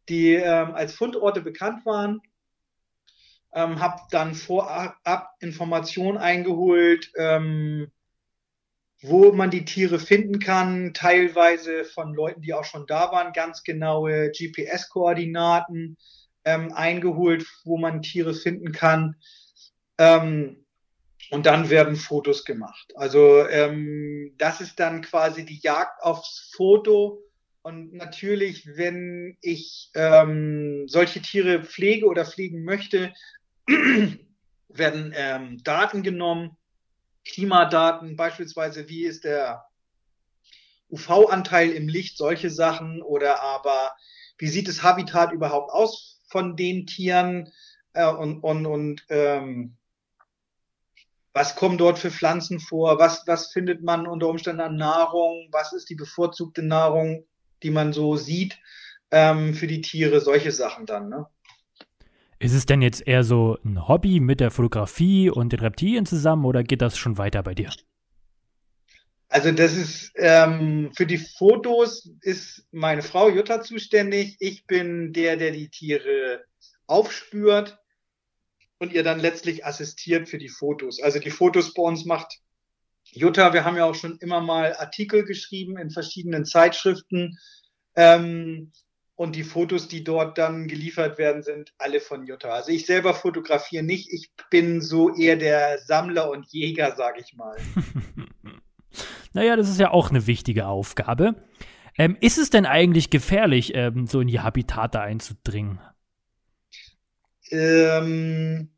die 0.08 0.34
ähm, 0.34 0.74
als 0.74 0.94
Fundorte 0.94 1.42
bekannt 1.42 1.84
waren. 1.84 2.20
Ähm, 3.52 3.80
habe 3.80 4.02
dann 4.10 4.34
vorab 4.34 5.30
Informationen 5.40 6.18
eingeholt, 6.18 7.10
ähm, 7.16 7.90
wo 9.00 9.32
man 9.32 9.50
die 9.50 9.64
Tiere 9.64 9.98
finden 9.98 10.38
kann, 10.38 10.92
teilweise 10.92 11.84
von 11.84 12.14
Leuten, 12.14 12.42
die 12.42 12.52
auch 12.52 12.64
schon 12.64 12.86
da 12.86 13.12
waren, 13.12 13.32
ganz 13.32 13.62
genaue 13.62 14.30
GPS-Koordinaten 14.32 15.96
ähm, 16.44 16.72
eingeholt, 16.72 17.46
wo 17.64 17.78
man 17.78 18.02
Tiere 18.02 18.34
finden 18.34 18.72
kann. 18.72 19.16
Ähm, 19.98 20.64
und 21.30 21.46
dann 21.46 21.70
werden 21.70 21.96
Fotos 21.96 22.44
gemacht. 22.44 22.92
Also 22.96 23.46
ähm, 23.48 24.34
das 24.38 24.60
ist 24.60 24.80
dann 24.80 25.02
quasi 25.02 25.44
die 25.44 25.60
Jagd 25.62 26.02
aufs 26.02 26.50
Foto. 26.54 27.22
Und 27.62 27.92
natürlich, 27.92 28.66
wenn 28.76 29.36
ich 29.42 29.90
ähm, 29.94 30.84
solche 30.86 31.20
Tiere 31.20 31.64
pflege 31.64 32.06
oder 32.06 32.24
pflegen 32.24 32.64
möchte, 32.64 33.12
werden 34.68 35.12
ähm, 35.14 35.62
Daten 35.62 36.02
genommen, 36.02 36.56
Klimadaten, 37.26 38.16
beispielsweise 38.16 38.88
wie 38.88 39.04
ist 39.04 39.24
der 39.24 39.66
UV-Anteil 40.90 41.70
im 41.70 41.88
Licht, 41.88 42.16
solche 42.16 42.48
Sachen, 42.48 43.02
oder 43.02 43.42
aber 43.42 43.92
wie 44.38 44.48
sieht 44.48 44.68
das 44.68 44.82
Habitat 44.82 45.32
überhaupt 45.32 45.70
aus 45.72 46.22
von 46.28 46.56
den 46.56 46.86
Tieren 46.86 47.52
äh, 47.92 48.06
und, 48.06 48.40
und, 48.40 48.64
und 48.64 49.04
ähm, 49.10 49.76
was 51.38 51.54
kommen 51.54 51.78
dort 51.78 52.00
für 52.00 52.10
Pflanzen 52.10 52.58
vor, 52.58 52.98
was, 52.98 53.22
was 53.28 53.52
findet 53.52 53.80
man 53.80 54.08
unter 54.08 54.26
Umständen 54.26 54.60
an 54.60 54.76
Nahrung, 54.76 55.48
was 55.52 55.72
ist 55.72 55.88
die 55.88 55.94
bevorzugte 55.94 56.64
Nahrung, 56.64 57.24
die 57.62 57.70
man 57.70 57.92
so 57.92 58.16
sieht 58.16 58.58
ähm, 59.12 59.54
für 59.54 59.68
die 59.68 59.80
Tiere, 59.80 60.20
solche 60.20 60.50
Sachen 60.50 60.84
dann. 60.84 61.08
Ne? 61.08 61.26
Ist 62.40 62.54
es 62.54 62.66
denn 62.66 62.82
jetzt 62.82 63.06
eher 63.06 63.22
so 63.22 63.56
ein 63.64 63.86
Hobby 63.86 64.18
mit 64.18 64.40
der 64.40 64.50
Fotografie 64.50 65.30
und 65.30 65.52
den 65.52 65.60
Reptilien 65.60 66.06
zusammen 66.06 66.44
oder 66.44 66.64
geht 66.64 66.82
das 66.82 66.98
schon 66.98 67.18
weiter 67.18 67.44
bei 67.44 67.54
dir? 67.54 67.70
Also 69.28 69.52
das 69.52 69.76
ist 69.76 70.10
ähm, 70.16 70.90
für 70.96 71.06
die 71.06 71.18
Fotos 71.18 72.10
ist 72.22 72.66
meine 72.72 73.02
Frau 73.02 73.28
Jutta 73.28 73.62
zuständig. 73.62 74.36
Ich 74.40 74.66
bin 74.66 75.12
der, 75.12 75.36
der 75.36 75.52
die 75.52 75.68
Tiere 75.68 76.42
aufspürt 76.88 77.78
und 78.78 78.92
ihr 78.92 79.02
dann 79.02 79.20
letztlich 79.20 79.64
assistiert 79.64 80.28
für 80.28 80.38
die 80.38 80.48
Fotos. 80.48 81.00
Also 81.00 81.18
die 81.18 81.30
Fotos 81.30 81.74
bei 81.74 81.82
uns 81.82 82.04
macht 82.04 82.40
Jutta. 83.04 83.52
Wir 83.52 83.64
haben 83.64 83.76
ja 83.76 83.84
auch 83.84 83.94
schon 83.94 84.18
immer 84.18 84.40
mal 84.40 84.74
Artikel 84.76 85.24
geschrieben 85.24 85.78
in 85.78 85.90
verschiedenen 85.90 86.44
Zeitschriften. 86.44 87.38
Ähm, 87.96 88.72
und 89.16 89.34
die 89.34 89.42
Fotos, 89.42 89.88
die 89.88 90.04
dort 90.04 90.38
dann 90.38 90.68
geliefert 90.68 91.18
werden, 91.18 91.42
sind 91.42 91.74
alle 91.78 91.98
von 91.98 92.24
Jutta. 92.24 92.50
Also 92.50 92.70
ich 92.70 92.86
selber 92.86 93.14
fotografiere 93.14 93.82
nicht. 93.82 94.12
Ich 94.12 94.30
bin 94.48 94.80
so 94.80 95.12
eher 95.12 95.36
der 95.36 95.78
Sammler 95.78 96.30
und 96.30 96.46
Jäger, 96.52 96.94
sag 96.96 97.18
ich 97.18 97.34
mal. 97.34 97.56
naja, 99.32 99.56
das 99.56 99.68
ist 99.68 99.80
ja 99.80 99.90
auch 99.90 100.10
eine 100.10 100.28
wichtige 100.28 100.68
Aufgabe. 100.68 101.34
Ähm, 101.98 102.16
ist 102.20 102.38
es 102.38 102.50
denn 102.50 102.64
eigentlich 102.64 103.10
gefährlich, 103.10 103.72
ähm, 103.74 104.06
so 104.06 104.20
in 104.20 104.28
die 104.28 104.38
Habitate 104.38 105.00
einzudringen? 105.00 105.80
Ähm, 107.50 108.70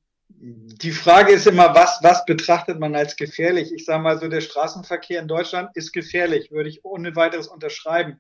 die 0.43 0.93
Frage 0.93 1.33
ist 1.33 1.47
immer, 1.47 1.75
was, 1.75 1.99
was 2.03 2.25
betrachtet 2.25 2.81
man 2.81 2.95
als 2.95 3.17
gefährlich? 3.17 3.73
Ich 3.75 3.85
sage 3.85 4.03
mal 4.03 4.19
so, 4.19 4.29
der 4.29 4.41
Straßenverkehr 4.41 5.21
in 5.21 5.29
Deutschland 5.29 5.71
ist 5.75 5.93
gefährlich, 5.93 6.51
würde 6.51 6.71
ich 6.71 6.85
ohne 6.85 7.15
weiteres 7.15 7.49
unterschreiben. 7.49 8.19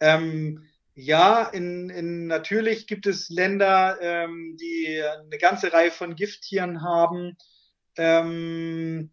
Ähm, 0.00 0.66
ja, 0.94 1.44
in, 1.44 1.88
in, 1.90 2.26
natürlich 2.26 2.86
gibt 2.86 3.06
es 3.06 3.30
Länder, 3.30 3.98
ähm, 4.00 4.56
die 4.60 5.02
eine 5.02 5.38
ganze 5.38 5.72
Reihe 5.72 5.90
von 5.90 6.14
Gifttieren 6.14 6.82
haben. 6.82 7.36
Ähm, 7.96 9.10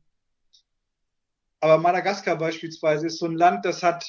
aber 1.61 1.77
Madagaskar 1.77 2.37
beispielsweise 2.37 3.07
ist 3.07 3.19
so 3.19 3.27
ein 3.27 3.35
Land, 3.37 3.65
das 3.65 3.81
hat 3.81 4.05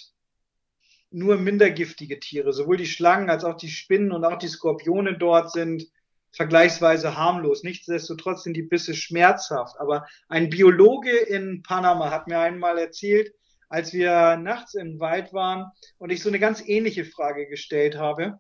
nur 1.11 1.37
minder 1.37 1.71
giftige 1.71 2.19
Tiere. 2.19 2.53
Sowohl 2.53 2.79
die 2.79 2.87
Schlangen 2.87 3.31
als 3.31 3.45
auch 3.45 3.57
die 3.57 3.69
Spinnen 3.69 4.11
und 4.11 4.25
auch 4.25 4.39
die 4.39 4.49
Skorpione 4.49 5.17
dort 5.17 5.53
sind 5.53 5.85
vergleichsweise 6.33 7.17
harmlos. 7.17 7.63
Nichtsdestotrotz 7.63 8.43
sind 8.43 8.55
die 8.55 8.63
Bisse 8.63 8.95
schmerzhaft. 8.95 9.79
Aber 9.79 10.07
ein 10.29 10.51
Biologe 10.51 11.17
in 11.17 11.63
Panama 11.63 12.11
hat 12.11 12.27
mir 12.27 12.39
einmal 12.39 12.79
erzählt, 12.79 13.33
als 13.69 13.93
wir 13.93 14.37
nachts 14.37 14.75
im 14.75 15.01
Wald 15.01 15.33
waren 15.33 15.71
und 15.99 16.11
ich 16.11 16.23
so 16.23 16.29
eine 16.29 16.39
ganz 16.39 16.63
ähnliche 16.67 17.05
Frage 17.05 17.47
gestellt 17.47 17.97
habe, 17.97 18.39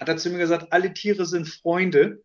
hat 0.00 0.08
er 0.08 0.16
zu 0.16 0.30
mir 0.30 0.38
gesagt, 0.38 0.72
alle 0.72 0.92
Tiere 0.92 1.26
sind 1.26 1.48
Freunde. 1.48 2.22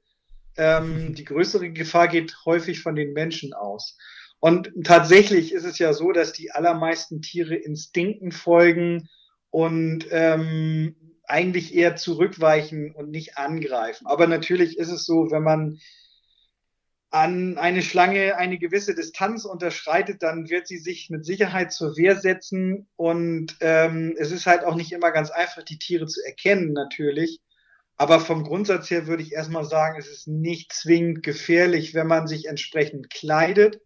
Ähm, 0.58 1.16
die 1.16 1.26
größere 1.26 1.72
Gefahr 1.72 2.08
geht 2.08 2.36
häufig 2.46 2.82
von 2.82 2.96
den 2.96 3.14
Menschen 3.14 3.54
aus. 3.54 3.98
Und 4.40 4.72
tatsächlich 4.86 5.54
ist 5.54 5.66
es 5.66 5.80
ja 5.80 5.92
so, 5.92 6.14
dass 6.14 6.32
die 6.32 6.52
allermeisten 6.52 7.22
Tiere 7.22 7.56
Instinkten 7.56 8.32
folgen 8.32 9.10
und 9.50 10.06
ähm, 10.12 10.96
eigentlich 11.30 11.76
eher 11.76 11.96
zurückweichen 11.96 12.94
und 12.94 13.10
nicht 13.10 13.38
angreifen. 13.38 14.08
Aber 14.08 14.28
natürlich 14.28 14.78
ist 14.78 14.90
es 14.90 15.06
so, 15.06 15.32
wenn 15.32 15.44
man 15.44 15.80
an 17.12 17.58
eine 17.58 17.82
Schlange 17.82 18.36
eine 18.38 18.60
gewisse 18.60 18.94
Distanz 18.94 19.46
unterschreitet, 19.46 20.22
dann 20.22 20.50
wird 20.50 20.68
sie 20.68 20.78
sich 20.78 21.10
mit 21.10 21.26
Sicherheit 21.26 21.72
zur 21.74 21.98
Wehr 21.98 22.16
setzen. 22.16 22.88
Und 22.96 23.56
ähm, 23.62 24.16
es 24.18 24.32
ist 24.32 24.46
halt 24.46 24.64
auch 24.64 24.76
nicht 24.76 24.92
immer 24.92 25.12
ganz 25.12 25.32
einfach, 25.32 25.64
die 25.64 25.80
Tiere 25.80 26.06
zu 26.06 26.22
erkennen, 26.24 26.74
natürlich. 26.74 27.40
Aber 27.96 28.20
vom 28.20 28.44
Grundsatz 28.44 28.90
her 28.90 29.08
würde 29.08 29.24
ich 29.24 29.34
erstmal 29.34 29.66
sagen, 29.66 30.00
es 30.00 30.08
ist 30.08 30.28
nicht 30.28 30.72
zwingend 30.72 31.24
gefährlich, 31.24 31.94
wenn 31.94 32.08
man 32.08 32.28
sich 32.28 32.46
entsprechend 32.46 33.10
kleidet. 33.10 33.82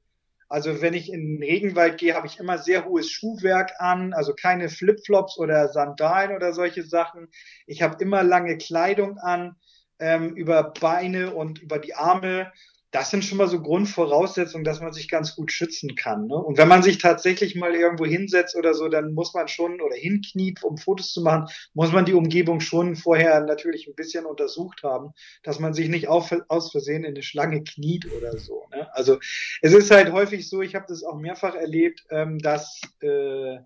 Also 0.54 0.84
wenn 0.84 0.94
ich 0.94 1.12
in 1.12 1.40
den 1.40 1.44
Regenwald 1.44 1.98
gehe, 1.98 2.14
habe 2.14 2.28
ich 2.28 2.38
immer 2.38 2.60
sehr 2.60 2.86
hohes 2.86 3.10
Schuhwerk 3.10 3.74
an, 3.80 4.14
also 4.14 4.36
keine 4.36 4.70
Flipflops 4.70 5.40
oder 5.40 5.70
Sandalen 5.70 6.36
oder 6.36 6.54
solche 6.54 6.84
Sachen. 6.84 7.28
Ich 7.66 7.82
habe 7.82 7.98
immer 8.04 8.22
lange 8.22 8.60
Kleidung 8.60 9.18
an, 9.18 9.56
ähm, 9.98 10.36
über 10.36 10.72
Beine 10.80 11.34
und 11.34 11.60
über 11.60 11.80
die 11.80 11.96
Arme 11.96 12.52
das 12.94 13.10
sind 13.10 13.26
schon 13.26 13.40
mal 13.40 13.48
so 13.48 13.60
Grundvoraussetzungen, 13.60 14.64
dass 14.64 14.80
man 14.80 14.94
sich 14.94 15.10
ganz 15.10 15.36
gut 15.36 15.52
schützen 15.52 15.96
kann. 15.96 16.28
Ne? 16.28 16.36
Und 16.36 16.60
wenn 16.60 16.68
man 16.68 16.84
sich 16.84 17.00
tatsächlich 17.00 17.56
mal 17.56 17.74
irgendwo 17.74 18.06
hinsetzt 18.06 18.56
oder 18.56 18.76
so, 18.76 18.88
dann 18.88 19.14
muss 19.14 19.34
man 19.34 19.48
schon 19.48 19.82
oder 19.82 19.96
hinkniet, 19.96 20.64
um 20.64 20.78
Fotos 20.78 21.12
zu 21.12 21.24
machen, 21.24 21.48
muss 21.74 21.92
man 21.92 22.06
die 22.06 22.14
Umgebung 22.14 22.60
schon 22.60 22.96
vorher 22.96 23.42
natürlich 23.42 23.88
ein 23.88 23.96
bisschen 23.96 24.28
untersucht 24.28 24.84
haben, 24.84 25.14
dass 25.42 25.60
man 25.60 25.74
sich 25.74 25.90
nicht 25.90 26.08
auf, 26.08 26.32
aus 26.50 26.72
Versehen 26.72 27.04
in 27.04 27.16
eine 27.16 27.24
Schlange 27.24 27.64
kniet 27.64 28.06
oder 28.16 28.38
so. 28.38 28.68
Ne? 28.72 28.88
Also 28.96 29.18
es 29.64 29.74
ist 29.74 29.90
halt 29.90 30.12
häufig 30.12 30.48
so, 30.48 30.62
ich 30.62 30.76
habe 30.76 30.86
das 30.88 31.04
auch 31.04 31.18
mehrfach 31.18 31.56
erlebt, 31.56 32.06
ähm, 32.12 32.38
dass 32.38 32.80
äh, 33.00 33.58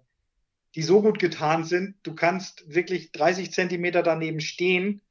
die 0.75 0.83
so 0.83 1.01
gut 1.01 1.19
getan 1.19 1.65
sind, 1.65 1.95
du 2.03 2.15
kannst 2.15 2.63
wirklich 2.73 3.11
30 3.11 3.51
Zentimeter 3.51 4.03
daneben 4.03 4.39
stehen, 4.39 5.01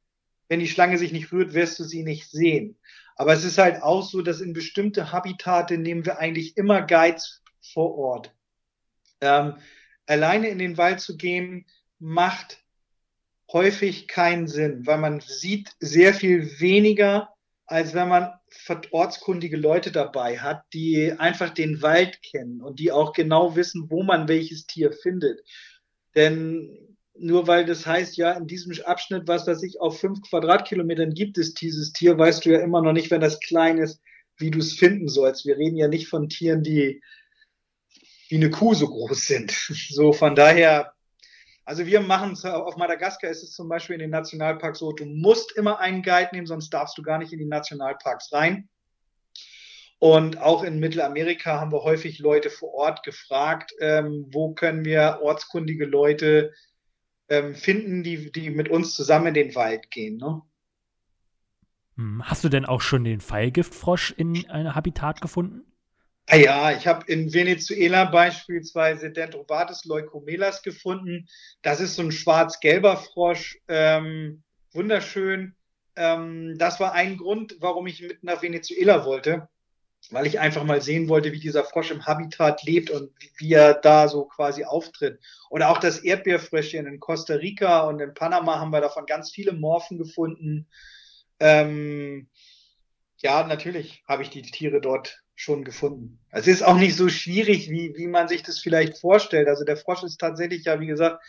wenn 0.49 0.61
die 0.61 0.69
Schlange 0.69 0.97
sich 0.97 1.13
nicht 1.13 1.33
rührt, 1.33 1.53
wirst 1.53 1.79
du 1.79 1.85
sie 1.85 2.03
nicht 2.03 2.31
sehen. 2.31 2.79
Aber 3.17 3.33
es 3.33 3.45
ist 3.45 3.59
halt 3.59 3.83
auch 3.83 4.03
so, 4.03 4.23
dass 4.23 4.41
in 4.41 4.53
bestimmte 4.53 5.11
Habitate 5.11 5.79
nehmen 5.79 6.05
wir 6.05 6.19
eigentlich 6.19 6.57
immer 6.57 6.83
Guides 6.83 7.43
vor 7.61 7.97
Ort. 7.97 8.35
Ähm, 9.21 9.57
alleine 10.07 10.49
in 10.49 10.59
den 10.59 10.77
Wald 10.77 11.01
zu 11.01 11.17
gehen, 11.17 11.67
macht 11.99 12.63
häufig 13.53 14.07
keinen 14.07 14.49
Sinn, 14.49 14.87
weil 14.87 14.99
man 14.99 15.21
sieht 15.21 15.71
sehr 15.81 16.13
viel 16.13 16.61
weniger, 16.61 17.31
als 17.65 17.95
wenn 17.95 18.09
man 18.09 18.33
ortskundige 18.91 19.57
Leute 19.57 19.91
dabei 19.91 20.39
hat, 20.39 20.63
die 20.73 21.13
einfach 21.13 21.51
den 21.51 21.83
Wald 21.83 22.23
kennen 22.23 22.61
und 22.61 22.79
die 22.79 22.93
auch 22.93 23.13
genau 23.13 23.57
wissen, 23.57 23.91
wo 23.91 24.03
man 24.03 24.29
welches 24.29 24.67
Tier 24.67 24.93
findet. 24.93 25.41
Denn 26.15 26.86
nur 27.19 27.47
weil 27.47 27.65
das 27.65 27.87
heißt, 27.87 28.17
ja, 28.17 28.33
in 28.33 28.47
diesem 28.47 28.73
Abschnitt, 28.85 29.27
was 29.27 29.47
weiß 29.47 29.63
ich, 29.63 29.81
auf 29.81 30.01
fünf 30.01 30.21
Quadratkilometern 30.23 31.15
gibt 31.15 31.39
es 31.39 31.55
dieses 31.55 31.93
Tier, 31.93 32.19
weißt 32.19 32.45
du 32.45 32.51
ja 32.51 32.61
immer 32.61 32.83
noch 32.83 32.93
nicht, 32.93 33.11
wenn 33.11 33.21
das 33.21 33.41
klein 33.41 33.79
ist, 33.79 34.01
wie 34.39 34.51
du 34.51 34.59
es 34.59 34.75
finden 34.75 35.09
sollst. 35.09 35.47
Wir 35.47 35.57
reden 35.57 35.77
ja 35.77 35.89
nicht 35.89 36.09
von 36.09 36.29
Tieren, 36.29 36.63
die 36.63 37.01
wie 38.29 38.37
eine 38.37 38.51
Kuh 38.51 38.75
so 38.75 38.89
groß 38.89 39.27
sind. 39.27 39.53
So, 39.89 40.13
von 40.13 40.35
daher, 40.35 40.93
also 41.65 41.87
wir 41.87 42.01
machen 42.01 42.33
es, 42.33 42.45
auf 42.45 42.77
Madagaskar 42.77 43.31
ist 43.31 43.43
es 43.43 43.53
zum 43.53 43.69
Beispiel 43.69 43.95
in 43.95 44.01
den 44.01 44.11
Nationalparks 44.11 44.79
so, 44.79 44.93
du 44.93 45.05
musst 45.05 45.57
immer 45.57 45.81
einen 45.81 46.03
Guide 46.03 46.31
nehmen, 46.33 46.47
sonst 46.47 46.71
darfst 46.71 46.99
du 46.99 47.03
gar 47.03 47.19
nicht 47.19 47.33
in 47.33 47.39
die 47.39 47.47
Nationalparks 47.47 48.33
rein. 48.33 48.69
Und 49.99 50.39
auch 50.39 50.63
in 50.63 50.79
Mittelamerika 50.79 51.59
haben 51.59 51.73
wir 51.73 51.83
häufig 51.83 52.19
Leute 52.19 52.51
vor 52.51 52.75
Ort 52.75 53.03
gefragt, 53.03 53.73
ähm, 53.81 54.27
wo 54.31 54.53
können 54.53 54.85
wir 54.85 55.21
ortskundige 55.23 55.87
Leute 55.87 56.53
ähm, 57.29 57.55
finden, 57.55 58.03
die, 58.03 58.31
die 58.31 58.51
mit 58.51 58.69
uns 58.69 58.95
zusammen 58.95 59.29
in 59.29 59.35
den 59.35 59.55
Wald 59.55 59.91
gehen. 59.91 60.17
Ne? 60.17 60.43
Hm, 61.97 62.23
hast 62.25 62.45
du 62.45 62.49
denn 62.49 62.65
auch 62.65 62.81
schon 62.81 63.05
den 63.05 63.21
Pfeilgiftfrosch 63.21 64.13
in 64.17 64.49
einem 64.51 64.75
Habitat 64.75 65.21
gefunden? 65.21 65.65
Ah 66.29 66.37
ja, 66.37 66.73
ich 66.73 66.89
habe 66.89 67.11
in 67.11 67.33
Venezuela 67.33 68.05
beispielsweise 68.05 69.13
Dendrobates 69.13 69.85
leucomelas 69.85 70.63
gefunden. 70.63 71.29
Das 71.63 71.81
ist 71.81 71.95
so 71.95 72.03
ein 72.03 72.11
schwarz-gelber 72.11 72.97
Frosch, 72.97 73.59
ähm, 73.69 74.43
wunderschön. 74.73 75.55
Ähm, 75.95 76.59
das 76.59 76.81
war 76.81 76.93
ein 76.95 77.17
Grund, 77.17 77.57
warum 77.61 77.87
ich 77.87 78.03
mit 78.03 78.25
nach 78.25 78.43
Venezuela 78.43 79.05
wollte 79.05 79.49
weil 80.11 80.27
ich 80.27 80.39
einfach 80.39 80.65
mal 80.65 80.81
sehen 80.81 81.09
wollte, 81.09 81.33
wie 81.33 81.41
dieser 81.41 81.65
Frosch 81.65 81.91
im 81.91 82.07
Habitat 82.07 82.63
lebt 82.63 82.91
und 82.91 83.11
wie 83.39 83.53
er 83.53 83.75
da 83.75 84.09
so 84.09 84.25
quasi 84.25 84.65
auftritt. 84.65 85.21
Oder 85.51 85.71
auch 85.71 85.79
das 85.79 85.99
Erdbeerfröschchen 85.99 86.87
in 86.87 87.01
Costa 87.01 87.35
Rica 87.35 87.81
und 87.83 88.01
in 88.01 88.15
Panama 88.15 88.59
haben 88.59 88.71
wir 88.71 88.81
davon 88.81 89.07
ganz 89.07 89.31
viele 89.31 89.53
Morphen 89.53 89.99
gefunden. 89.99 90.67
Ähm, 91.41 92.29
ja, 93.19 93.45
natürlich 93.47 94.03
habe 94.07 94.23
ich 94.23 94.31
die 94.31 94.43
Tiere 94.43 94.81
dort 94.81 95.23
schon 95.35 95.65
gefunden. 95.65 96.19
Es 96.31 96.47
ist 96.47 96.63
auch 96.63 96.77
nicht 96.77 96.97
so 96.97 97.09
schwierig, 97.09 97.71
wie, 97.71 97.95
wie 97.97 98.07
man 98.07 98.29
sich 98.29 98.43
das 98.43 98.59
vielleicht 98.59 98.99
vorstellt. 98.99 99.49
Also 99.49 99.65
der 99.65 99.77
Frosch 99.77 100.03
ist 100.03 100.19
tatsächlich 100.19 100.65
ja, 100.65 100.81
wie 100.81 100.87
gesagt, 100.87 101.23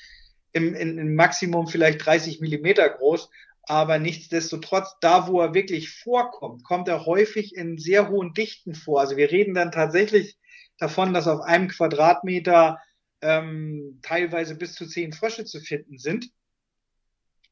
im, 0.53 0.73
im, 0.73 0.97
im 0.97 1.15
Maximum 1.15 1.67
vielleicht 1.67 2.05
30 2.05 2.39
Millimeter 2.39 2.89
groß, 2.89 3.29
aber 3.67 3.99
nichtsdestotrotz, 3.99 4.95
da 5.01 5.27
wo 5.27 5.41
er 5.41 5.53
wirklich 5.53 5.89
vorkommt, 5.89 6.63
kommt 6.63 6.87
er 6.87 7.05
häufig 7.05 7.53
in 7.53 7.77
sehr 7.77 8.09
hohen 8.09 8.33
Dichten 8.33 8.73
vor. 8.73 9.01
Also 9.01 9.17
wir 9.17 9.29
reden 9.29 9.53
dann 9.53 9.73
tatsächlich 9.73 10.37
davon, 10.77 11.13
dass 11.13 11.27
auf 11.27 11.41
einem 11.41 11.67
Quadratmeter 11.67 12.79
ähm, 13.21 13.99
teilweise 14.03 14.55
bis 14.55 14.73
zu 14.73 14.87
zehn 14.87 15.11
Frösche 15.11 15.43
zu 15.43 15.59
finden 15.59 15.97
sind. 15.97 16.29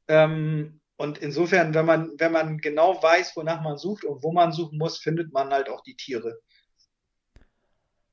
Ähm, 0.07 0.79
und 0.95 1.17
insofern, 1.17 1.73
wenn 1.73 1.85
man, 1.85 2.11
wenn 2.17 2.31
man 2.31 2.59
genau 2.59 3.01
weiß, 3.03 3.35
wonach 3.35 3.61
man 3.61 3.77
sucht 3.77 4.05
und 4.05 4.23
wo 4.23 4.31
man 4.31 4.53
suchen 4.53 4.77
muss, 4.77 4.97
findet 4.97 5.33
man 5.33 5.51
halt 5.51 5.67
auch 5.67 5.81
die 5.81 5.97
Tiere. 5.97 6.39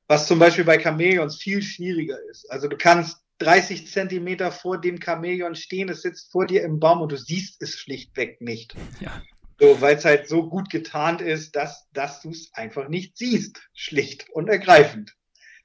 Was 0.07 0.27
zum 0.27 0.39
Beispiel 0.39 0.65
bei 0.65 0.77
Chamäleons 0.77 1.37
viel 1.37 1.61
schwieriger 1.61 2.19
ist. 2.29 2.51
Also 2.51 2.67
du 2.67 2.75
kannst 2.75 3.22
30 3.39 3.91
Zentimeter 3.91 4.51
vor 4.51 4.79
dem 4.79 5.01
Chamäleon 5.01 5.55
stehen, 5.55 5.89
es 5.89 6.01
sitzt 6.01 6.31
vor 6.31 6.45
dir 6.45 6.63
im 6.63 6.79
Baum 6.79 7.01
und 7.01 7.11
du 7.11 7.17
siehst 7.17 7.61
es 7.61 7.75
schlichtweg 7.75 8.41
nicht. 8.41 8.75
Ja. 8.99 9.21
So, 9.59 9.81
weil 9.81 9.95
es 9.95 10.05
halt 10.05 10.27
so 10.27 10.49
gut 10.49 10.69
getarnt 10.69 11.21
ist, 11.21 11.55
dass, 11.55 11.89
dass 11.93 12.21
du 12.21 12.31
es 12.31 12.51
einfach 12.53 12.89
nicht 12.89 13.17
siehst. 13.17 13.61
Schlicht 13.73 14.29
und 14.31 14.49
ergreifend. 14.49 15.15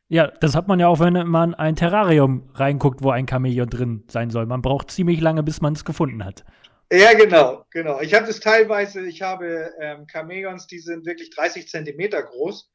Ja, 0.09 0.29
das 0.29 0.55
hat 0.55 0.69
man 0.69 0.81
ja 0.81 0.89
auch, 0.89 1.01
wenn 1.01 1.27
man 1.27 1.55
ein 1.55 1.77
Terrarium 1.77 2.51
reinguckt, 2.55 3.03
wo 3.03 3.11
ein 3.11 3.29
Chamäleon 3.29 3.69
drin 3.69 4.05
sein 4.09 4.31
soll. 4.31 4.47
Man 4.47 4.63
braucht 4.63 4.91
ziemlich 4.91 5.21
lange, 5.21 5.43
bis 5.43 5.61
man 5.61 5.75
es 5.75 5.85
gefunden 5.85 6.25
hat. 6.25 6.45
Ja, 6.91 7.13
genau, 7.13 7.67
genau. 7.71 8.01
Ich 8.01 8.15
habe 8.15 8.27
das 8.27 8.41
teilweise, 8.41 9.07
ich 9.07 9.21
habe 9.21 9.71
ähm, 9.79 10.07
Chamäleons, 10.11 10.67
die 10.67 10.79
sind 10.79 11.05
wirklich 11.05 11.31
30 11.31 11.69
Zentimeter 11.69 12.23
groß. 12.23 12.71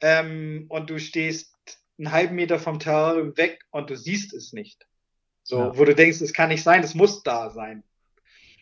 Ähm, 0.00 0.66
und 0.68 0.90
du 0.90 1.00
stehst 1.00 1.56
einen 1.98 2.12
halben 2.12 2.36
Meter 2.36 2.58
vom 2.58 2.78
Terrarium 2.78 3.36
weg 3.36 3.64
und 3.70 3.90
du 3.90 3.96
siehst 3.96 4.32
es 4.34 4.52
nicht. 4.52 4.86
So, 5.42 5.58
ja. 5.58 5.78
wo 5.78 5.84
du 5.84 5.94
denkst, 5.94 6.20
es 6.20 6.32
kann 6.32 6.50
nicht 6.50 6.62
sein, 6.62 6.82
es 6.82 6.94
muss 6.94 7.22
da 7.22 7.50
sein. 7.50 7.82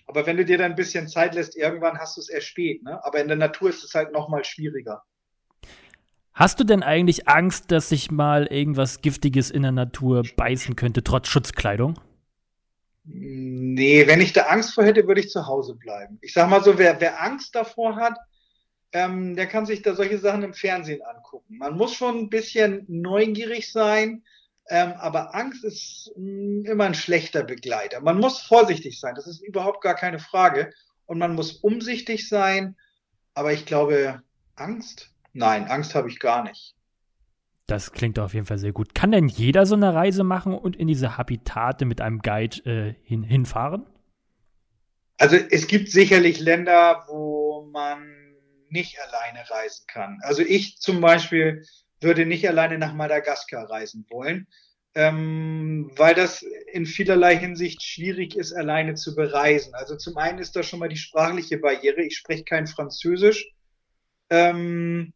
Aber 0.07 0.25
wenn 0.27 0.37
du 0.37 0.45
dir 0.45 0.57
dann 0.57 0.73
ein 0.73 0.77
bisschen 0.77 1.09
Zeit 1.09 1.35
lässt, 1.35 1.57
irgendwann 1.57 1.99
hast 1.99 2.17
du 2.17 2.21
es 2.21 2.29
erst 2.29 2.47
spät. 2.47 2.83
Ne? 2.83 3.05
Aber 3.05 3.21
in 3.21 3.29
der 3.29 3.37
Natur 3.37 3.71
ist 3.71 3.83
es 3.83 3.95
halt 3.95 4.13
noch 4.13 4.29
mal 4.29 4.45
schwieriger. 4.45 5.03
Hast 6.33 6.61
du 6.61 6.65
denn 6.65 6.83
eigentlich 6.83 7.29
Angst, 7.29 7.73
dass 7.73 7.89
sich 7.89 8.11
mal 8.11 8.47
irgendwas 8.47 9.01
Giftiges 9.01 9.51
in 9.51 9.63
der 9.63 9.73
Natur 9.73 10.23
beißen 10.37 10.77
könnte, 10.77 11.03
trotz 11.03 11.29
Schutzkleidung? 11.29 11.99
Nee, 13.05 14.07
wenn 14.07 14.21
ich 14.21 14.33
da 14.33 14.43
Angst 14.43 14.75
vor 14.75 14.85
hätte, 14.85 15.07
würde 15.07 15.21
ich 15.21 15.31
zu 15.31 15.47
Hause 15.47 15.75
bleiben. 15.75 16.19
Ich 16.21 16.33
sag 16.33 16.51
mal 16.51 16.63
so, 16.63 16.77
wer, 16.77 17.01
wer 17.01 17.23
Angst 17.23 17.55
davor 17.55 17.97
hat, 17.97 18.19
ähm, 18.97 19.37
der 19.37 19.47
kann 19.47 19.67
sich 19.67 19.83
da 19.83 19.95
solche 19.95 20.17
Sachen 20.17 20.43
im 20.43 20.55
Fernsehen 20.55 21.03
angucken. 21.03 21.59
Man 21.59 21.77
muss 21.77 21.95
schon 21.95 22.17
ein 22.17 22.31
bisschen 22.31 22.87
neugierig 22.89 23.71
sein, 23.71 24.23
ähm, 24.71 24.95
aber 24.95 25.35
Angst 25.35 25.65
ist 25.65 26.13
mh, 26.17 26.63
mm, 26.63 26.65
immer 26.65 26.85
ein 26.85 26.95
schlechter 26.95 27.45
Begleiter. 27.45 28.01
Man 28.01 28.19
muss 28.19 28.41
vorsichtig 28.41 28.99
sein, 28.99 29.15
das 29.15 29.27
ist 29.27 29.43
überhaupt 29.43 29.83
gar 29.83 29.95
keine 29.95 30.19
Frage. 30.19 30.73
Und 31.05 31.19
man 31.19 31.35
muss 31.35 31.53
umsichtig 31.53 32.27
sein, 32.27 32.75
aber 33.35 33.53
ich 33.53 33.67
glaube, 33.67 34.23
Angst? 34.55 35.11
Nein, 35.35 35.67
Angst 35.67 35.95
habe 35.95 36.09
ich 36.09 36.19
gar 36.19 36.43
nicht. 36.43 36.75
Das 37.67 37.93
klingt 37.93 38.19
auf 38.19 38.33
jeden 38.33 38.47
Fall 38.47 38.59
sehr 38.59 38.73
gut. 38.73 38.95
Kann 38.95 39.13
denn 39.13 39.29
jeder 39.29 39.67
so 39.67 39.75
eine 39.75 39.93
Reise 39.93 40.25
machen 40.25 40.55
und 40.55 40.75
in 40.75 40.89
diese 40.89 41.19
Habitate 41.19 41.85
mit 41.85 42.01
einem 42.01 42.21
Guide 42.21 42.65
äh, 42.65 42.95
hin, 43.05 43.23
hinfahren? 43.23 43.85
Also 45.19 45.37
es 45.37 45.67
gibt 45.67 45.91
sicherlich 45.91 46.41
Länder, 46.41 47.05
wo 47.09 47.69
man 47.71 48.26
nicht 48.77 48.95
alleine 49.01 49.43
reisen 49.51 49.87
kann. 49.89 50.19
Also 50.23 50.43
ich 50.43 50.79
zum 50.79 51.01
Beispiel 51.01 51.65
würde 52.01 52.27
nicht 52.27 52.47
alleine 52.49 52.79
nach 52.79 52.95
Madagaskar 52.95 53.71
reisen 53.71 54.07
wollen. 54.11 54.47
ähm, 54.97 55.91
weil 55.97 56.15
das 56.15 56.43
in 56.73 56.87
vielerlei 56.87 57.37
Hinsicht 57.37 57.83
schwierig 57.83 58.35
ist, 58.35 58.55
alleine 58.55 58.95
zu 58.95 59.15
bereisen. 59.15 59.75
Also 59.75 59.95
zum 59.95 60.17
einen 60.17 60.39
ist 60.39 60.57
da 60.57 60.63
schon 60.63 60.79
mal 60.79 60.89
die 60.89 60.97
sprachliche 60.97 61.59
Barriere. 61.59 62.01
Ich 62.03 62.17
spreche 62.17 62.45
kein 62.45 62.67
Französisch. 62.67 63.47
Ähm, 64.31 65.13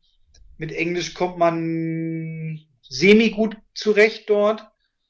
mit 0.59 0.71
Englisch 0.73 1.15
kommt 1.15 1.39
man 1.39 2.61
semi 2.83 3.31
gut 3.31 3.57
zurecht 3.75 4.29
dort. 4.29 4.69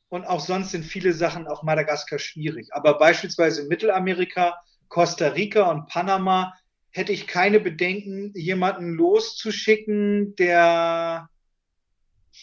Und 0.09 0.25
auch 0.25 0.41
sonst 0.41 0.71
sind 0.71 0.85
viele 0.85 1.15
Sachen 1.15 1.49
auf 1.49 1.65
Madagaskar 1.65 2.21
schwierig. 2.21 2.69
Aber 2.71 2.97
beispielsweise 2.97 3.67
Mittelamerika, 3.67 4.61
Costa 4.89 5.29
Rica 5.31 5.69
und 5.69 5.89
Panama 5.89 6.55
hätte 6.91 7.13
ich 7.13 7.27
keine 7.27 7.61
Bedenken, 7.61 8.33
jemanden 8.35 8.95
loszuschicken, 8.95 10.35
der 10.37 11.29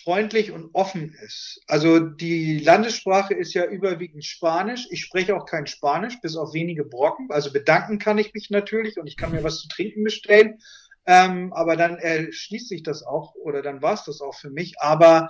freundlich 0.04 0.52
und 0.52 0.70
offen 0.74 1.14
ist. 1.26 1.62
Also 1.68 2.00
die 2.00 2.60
Landessprache 2.60 3.34
ist 3.34 3.54
ja 3.54 3.66
überwiegend 3.66 4.24
Spanisch. 4.26 4.88
Ich 4.90 5.02
spreche 5.02 5.36
auch 5.36 5.46
kein 5.46 5.68
Spanisch, 5.68 6.20
bis 6.22 6.36
auf 6.36 6.54
wenige 6.54 6.86
Brocken. 6.86 7.30
Also 7.32 7.52
bedanken 7.52 8.00
kann 8.00 8.18
ich 8.18 8.34
mich 8.34 8.50
natürlich 8.50 8.98
und 8.98 9.08
ich 9.08 9.18
kann 9.18 9.32
mir 9.32 9.44
was 9.44 9.60
zu 9.60 9.68
trinken 9.68 10.04
bestellen. 10.04 10.60
Ähm, 11.06 11.54
aber 11.54 11.78
dann 11.78 11.98
erschließt 11.98 12.68
sich 12.68 12.84
das 12.84 13.04
auch 13.04 13.34
oder 13.36 13.62
dann 13.62 13.82
war 13.82 13.94
es 13.94 14.04
das 14.04 14.22
auch 14.22 14.36
für 14.36 14.50
mich. 14.50 14.80
Aber 14.80 15.30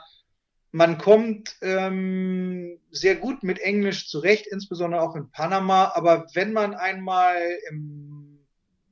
man 0.71 0.97
kommt 0.97 1.55
ähm, 1.61 2.79
sehr 2.91 3.15
gut 3.15 3.43
mit 3.43 3.59
Englisch 3.59 4.07
zurecht, 4.09 4.47
insbesondere 4.47 5.01
auch 5.01 5.15
in 5.15 5.31
Panama. 5.31 5.91
Aber 5.93 6.27
wenn 6.33 6.51
man 6.51 6.73
einmal 6.73 7.37
im, 7.69 8.26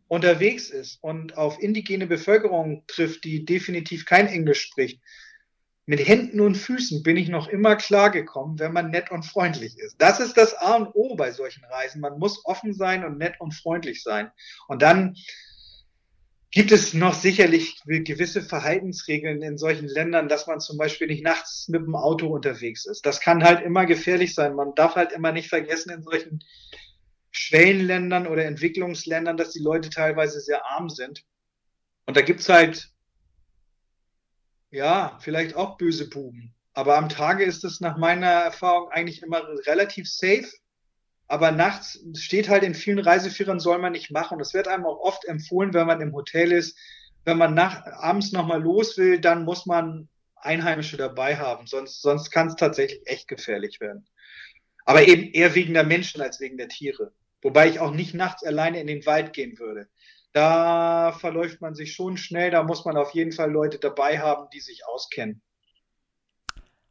unterwegs 0.07 0.69
ist 0.69 1.00
und 1.01 1.38
auf 1.38 1.62
indigene 1.62 2.07
Bevölkerung 2.07 2.83
trifft, 2.88 3.24
die 3.24 3.45
definitiv 3.45 4.05
kein 4.05 4.27
Englisch 4.27 4.62
spricht, 4.62 5.01
mit 5.88 6.05
Händen 6.07 6.41
und 6.41 6.55
Füßen 6.55 7.03
bin 7.03 7.15
ich 7.15 7.29
noch 7.29 7.47
immer 7.47 7.75
klargekommen, 7.75 8.57
wenn 8.57 8.74
man 8.74 8.89
nett 8.89 9.12
und 9.12 9.24
freundlich 9.24 9.77
ist. 9.77 9.95
Das 10.00 10.19
ist 10.19 10.35
das 10.35 10.55
A 10.55 10.75
und 10.75 10.95
O 10.95 11.15
bei 11.15 11.31
solchen 11.31 11.63
Reisen. 11.65 12.01
Man 12.01 12.17
muss 12.17 12.43
offen 12.45 12.74
sein 12.74 13.05
und 13.05 13.19
nett 13.19 13.35
und 13.39 13.53
freundlich 13.53 14.01
sein. 14.01 14.31
Und 14.67 14.81
dann 14.81 15.15
gibt 16.50 16.71
es 16.71 16.95
noch 16.95 17.13
sicherlich 17.13 17.81
gewisse 17.85 18.41
Verhaltensregeln 18.41 19.43
in 19.43 19.57
solchen 19.59 19.88
Ländern, 19.88 20.27
dass 20.27 20.47
man 20.47 20.59
zum 20.59 20.77
Beispiel 20.77 21.07
nicht 21.07 21.24
nachts 21.24 21.67
mit 21.67 21.81
dem 21.81 21.95
Auto 21.95 22.27
unterwegs 22.27 22.88
ist. 22.88 23.05
Das 23.05 23.19
kann 23.19 23.43
halt 23.43 23.63
immer 23.63 23.85
gefährlich 23.85 24.33
sein. 24.33 24.55
Man 24.55 24.74
darf 24.74 24.95
halt 24.95 25.12
immer 25.12 25.33
nicht 25.33 25.50
vergessen 25.50 25.91
in 25.91 26.01
solchen 26.01 26.39
Schwellenländern 27.38 28.27
oder 28.27 28.46
Entwicklungsländern, 28.46 29.38
dass 29.38 29.51
die 29.51 29.63
Leute 29.63 29.89
teilweise 29.89 30.39
sehr 30.39 30.65
arm 30.65 30.89
sind. 30.89 31.24
Und 32.06 32.18
da 32.18 32.22
gibt's 32.22 32.50
halt 32.50 32.89
ja, 34.75 35.18
vielleicht 35.22 35.56
auch 35.56 35.77
böse 35.77 36.10
Buben. 36.10 36.54
Aber 36.74 36.98
am 36.98 37.08
Tage 37.10 37.46
ist 37.46 37.63
es 37.63 37.80
nach 37.80 37.98
meiner 37.98 38.27
Erfahrung 38.27 38.89
eigentlich 38.92 39.24
immer 39.24 39.48
relativ 39.65 40.10
safe. 40.10 40.50
Aber 41.27 41.51
nachts 41.51 42.00
steht 42.13 42.50
halt 42.50 42.63
in 42.63 42.75
vielen 42.75 43.00
Reiseführern, 43.00 43.60
soll 43.60 43.80
man 43.80 43.94
nicht 43.94 44.12
machen. 44.12 44.38
Das 44.38 44.54
wird 44.54 44.68
einem 44.68 44.86
auch 44.86 45.00
oft 45.00 45.25
empfohlen, 45.25 45.74
wenn 45.74 45.88
man 45.88 46.01
im 46.01 46.13
Hotel 46.13 46.51
ist. 46.51 46.77
Wenn 47.24 47.38
man 47.38 47.54
nach, 47.54 47.86
abends 47.86 48.32
nochmal 48.32 48.62
los 48.62 48.98
will, 48.98 49.20
dann 49.20 49.46
muss 49.46 49.65
man 49.65 50.10
Einheimische 50.36 50.98
dabei 50.98 51.38
haben. 51.38 51.65
Sonst, 51.65 52.01
sonst 52.01 52.30
kann 52.30 52.48
es 52.48 52.56
tatsächlich 52.56 53.01
echt 53.06 53.27
gefährlich 53.27 53.80
werden. 53.80 54.06
Aber 54.84 55.08
eben 55.08 55.32
eher 55.32 55.56
wegen 55.56 55.74
der 55.74 55.86
Menschen 55.86 56.22
als 56.22 56.39
wegen 56.39 56.58
der 56.58 56.68
Tiere. 56.68 57.13
Wobei 57.46 57.70
ich 57.70 57.80
auch 57.80 57.92
nicht 57.92 58.16
nachts 58.16 58.44
alleine 58.44 58.82
in 58.82 58.88
den 58.88 59.06
Wald 59.06 59.32
gehen 59.32 59.60
würde 59.60 59.88
da 60.36 61.14
verläuft 61.14 61.62
man 61.62 61.75
sich 61.75 61.94
schon 61.94 62.18
schnell. 62.18 62.52
Da 62.52 62.62
muss 62.62 62.84
man 62.84 62.98
auf 62.98 63.12
jeden 63.12 63.32
Fall 63.32 63.50
Leute 63.50 63.80
dabei 63.80 64.20
haben, 64.20 64.50
die 64.54 64.60
sich 64.60 64.86
auskennen. 64.86 65.42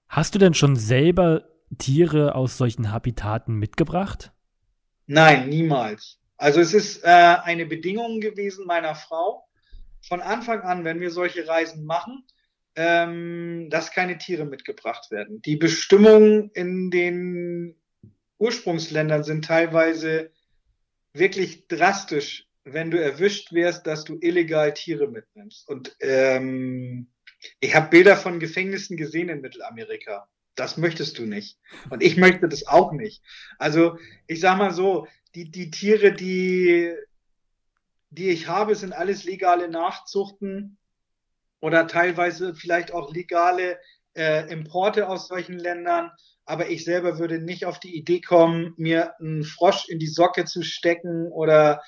Hast 0.08 0.34
du 0.34 0.38
denn 0.38 0.54
schon 0.54 0.76
selber 0.76 1.44
Tiere 1.76 2.36
aus 2.36 2.56
solchen 2.56 2.90
Habitaten 2.90 3.56
mitgebracht? 3.56 4.32
Nein, 5.06 5.50
niemals. 5.50 6.18
Also 6.38 6.60
es 6.60 6.72
ist 6.72 7.04
äh, 7.04 7.08
eine 7.08 7.66
Bedingung 7.66 8.20
gewesen 8.20 8.64
meiner 8.66 8.94
Frau 8.94 9.46
von 10.00 10.22
Anfang 10.22 10.62
an, 10.62 10.84
wenn 10.84 11.00
wir 11.00 11.10
solche 11.10 11.46
Reisen 11.46 11.84
machen, 11.84 12.24
ähm, 12.76 13.68
dass 13.68 13.92
keine 13.92 14.16
Tiere 14.16 14.46
mitgebracht 14.46 15.10
werden. 15.10 15.42
Die 15.42 15.56
Bestimmungen 15.56 16.50
in 16.54 16.90
den 16.90 17.76
Ursprungsländern 18.38 19.22
sind 19.22 19.44
teilweise 19.44 20.30
wirklich 21.14 21.68
drastisch 21.68 22.46
wenn 22.64 22.90
du 22.90 23.00
erwischt 23.00 23.52
wirst, 23.52 23.86
dass 23.86 24.04
du 24.04 24.18
illegal 24.20 24.72
Tiere 24.72 25.08
mitnimmst. 25.08 25.68
Und 25.68 25.94
ähm, 26.00 27.08
ich 27.60 27.74
habe 27.74 27.90
Bilder 27.90 28.16
von 28.16 28.40
Gefängnissen 28.40 28.96
gesehen 28.96 29.28
in 29.28 29.42
Mittelamerika. 29.42 30.28
Das 30.54 30.76
möchtest 30.76 31.18
du 31.18 31.26
nicht. 31.26 31.58
Und 31.90 32.02
ich 32.02 32.16
möchte 32.16 32.48
das 32.48 32.66
auch 32.66 32.92
nicht. 32.92 33.22
Also 33.58 33.98
ich 34.26 34.40
sag 34.40 34.56
mal 34.56 34.72
so, 34.72 35.06
die, 35.34 35.50
die 35.50 35.70
Tiere, 35.70 36.12
die, 36.12 36.94
die 38.10 38.30
ich 38.30 38.48
habe, 38.48 38.74
sind 38.74 38.92
alles 38.92 39.24
legale 39.24 39.68
Nachzuchten 39.68 40.78
oder 41.60 41.86
teilweise 41.86 42.54
vielleicht 42.54 42.92
auch 42.92 43.12
legale 43.12 43.78
äh, 44.14 44.50
Importe 44.52 45.08
aus 45.08 45.28
solchen 45.28 45.58
Ländern. 45.58 46.10
Aber 46.46 46.68
ich 46.68 46.84
selber 46.84 47.18
würde 47.18 47.38
nicht 47.38 47.64
auf 47.64 47.80
die 47.80 47.96
Idee 47.96 48.20
kommen, 48.20 48.74
mir 48.76 49.18
einen 49.18 49.44
Frosch 49.44 49.88
in 49.88 49.98
die 49.98 50.06
Socke 50.06 50.44
zu 50.44 50.62
stecken 50.62 51.30
oder 51.32 51.82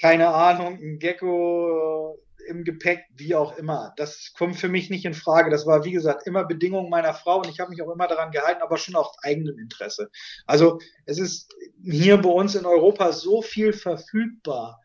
keine 0.00 0.28
Ahnung, 0.28 0.78
ein 0.80 0.98
Gecko 0.98 2.18
im 2.46 2.64
Gepäck, 2.64 3.04
wie 3.14 3.34
auch 3.34 3.56
immer. 3.56 3.92
Das 3.96 4.32
kommt 4.36 4.56
für 4.56 4.68
mich 4.68 4.90
nicht 4.90 5.04
in 5.04 5.14
Frage. 5.14 5.50
Das 5.50 5.66
war, 5.66 5.84
wie 5.84 5.92
gesagt, 5.92 6.26
immer 6.26 6.44
Bedingung 6.44 6.90
meiner 6.90 7.14
Frau 7.14 7.38
und 7.38 7.48
ich 7.48 7.60
habe 7.60 7.70
mich 7.70 7.82
auch 7.82 7.92
immer 7.92 8.06
daran 8.06 8.30
gehalten, 8.30 8.62
aber 8.62 8.76
schon 8.76 8.96
auf 8.96 9.12
eigenem 9.22 9.58
Interesse. 9.58 10.10
Also 10.46 10.78
es 11.06 11.18
ist 11.18 11.54
hier 11.82 12.18
bei 12.18 12.28
uns 12.28 12.54
in 12.54 12.66
Europa 12.66 13.12
so 13.12 13.42
viel 13.42 13.72
verfügbar, 13.72 14.80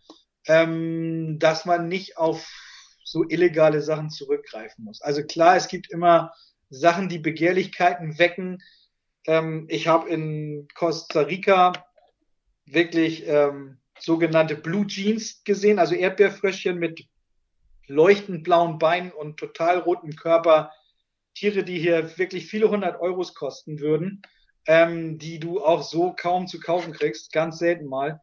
ähm, 0.47 1.37
dass 1.39 1.65
man 1.65 1.87
nicht 1.87 2.17
auf 2.17 2.47
so 3.03 3.27
illegale 3.27 3.81
Sachen 3.81 4.09
zurückgreifen 4.09 4.85
muss. 4.85 5.01
Also 5.01 5.23
klar, 5.23 5.55
es 5.55 5.67
gibt 5.67 5.91
immer 5.91 6.31
Sachen, 6.69 7.09
die 7.09 7.19
Begehrlichkeiten 7.19 8.19
wecken. 8.19 8.61
Ähm, 9.25 9.65
ich 9.69 9.87
habe 9.87 10.09
in 10.09 10.67
Costa 10.75 11.21
Rica 11.21 11.73
wirklich 12.65 13.27
ähm, 13.27 13.79
sogenannte 13.99 14.55
Blue 14.55 14.87
Jeans 14.87 15.43
gesehen, 15.43 15.79
also 15.79 15.95
Erdbeerfröschchen 15.95 16.77
mit 16.77 17.07
leuchtend 17.87 18.43
blauen 18.43 18.77
Beinen 18.77 19.11
und 19.11 19.37
total 19.37 19.79
rotem 19.79 20.15
Körper. 20.15 20.71
Tiere, 21.33 21.63
die 21.63 21.79
hier 21.79 22.17
wirklich 22.17 22.47
viele 22.47 22.69
hundert 22.69 22.99
Euros 22.99 23.33
kosten 23.33 23.79
würden, 23.79 24.21
ähm, 24.67 25.17
die 25.17 25.39
du 25.39 25.63
auch 25.63 25.83
so 25.83 26.13
kaum 26.13 26.47
zu 26.47 26.59
kaufen 26.59 26.93
kriegst, 26.93 27.31
ganz 27.31 27.59
selten 27.59 27.87
mal. 27.87 28.21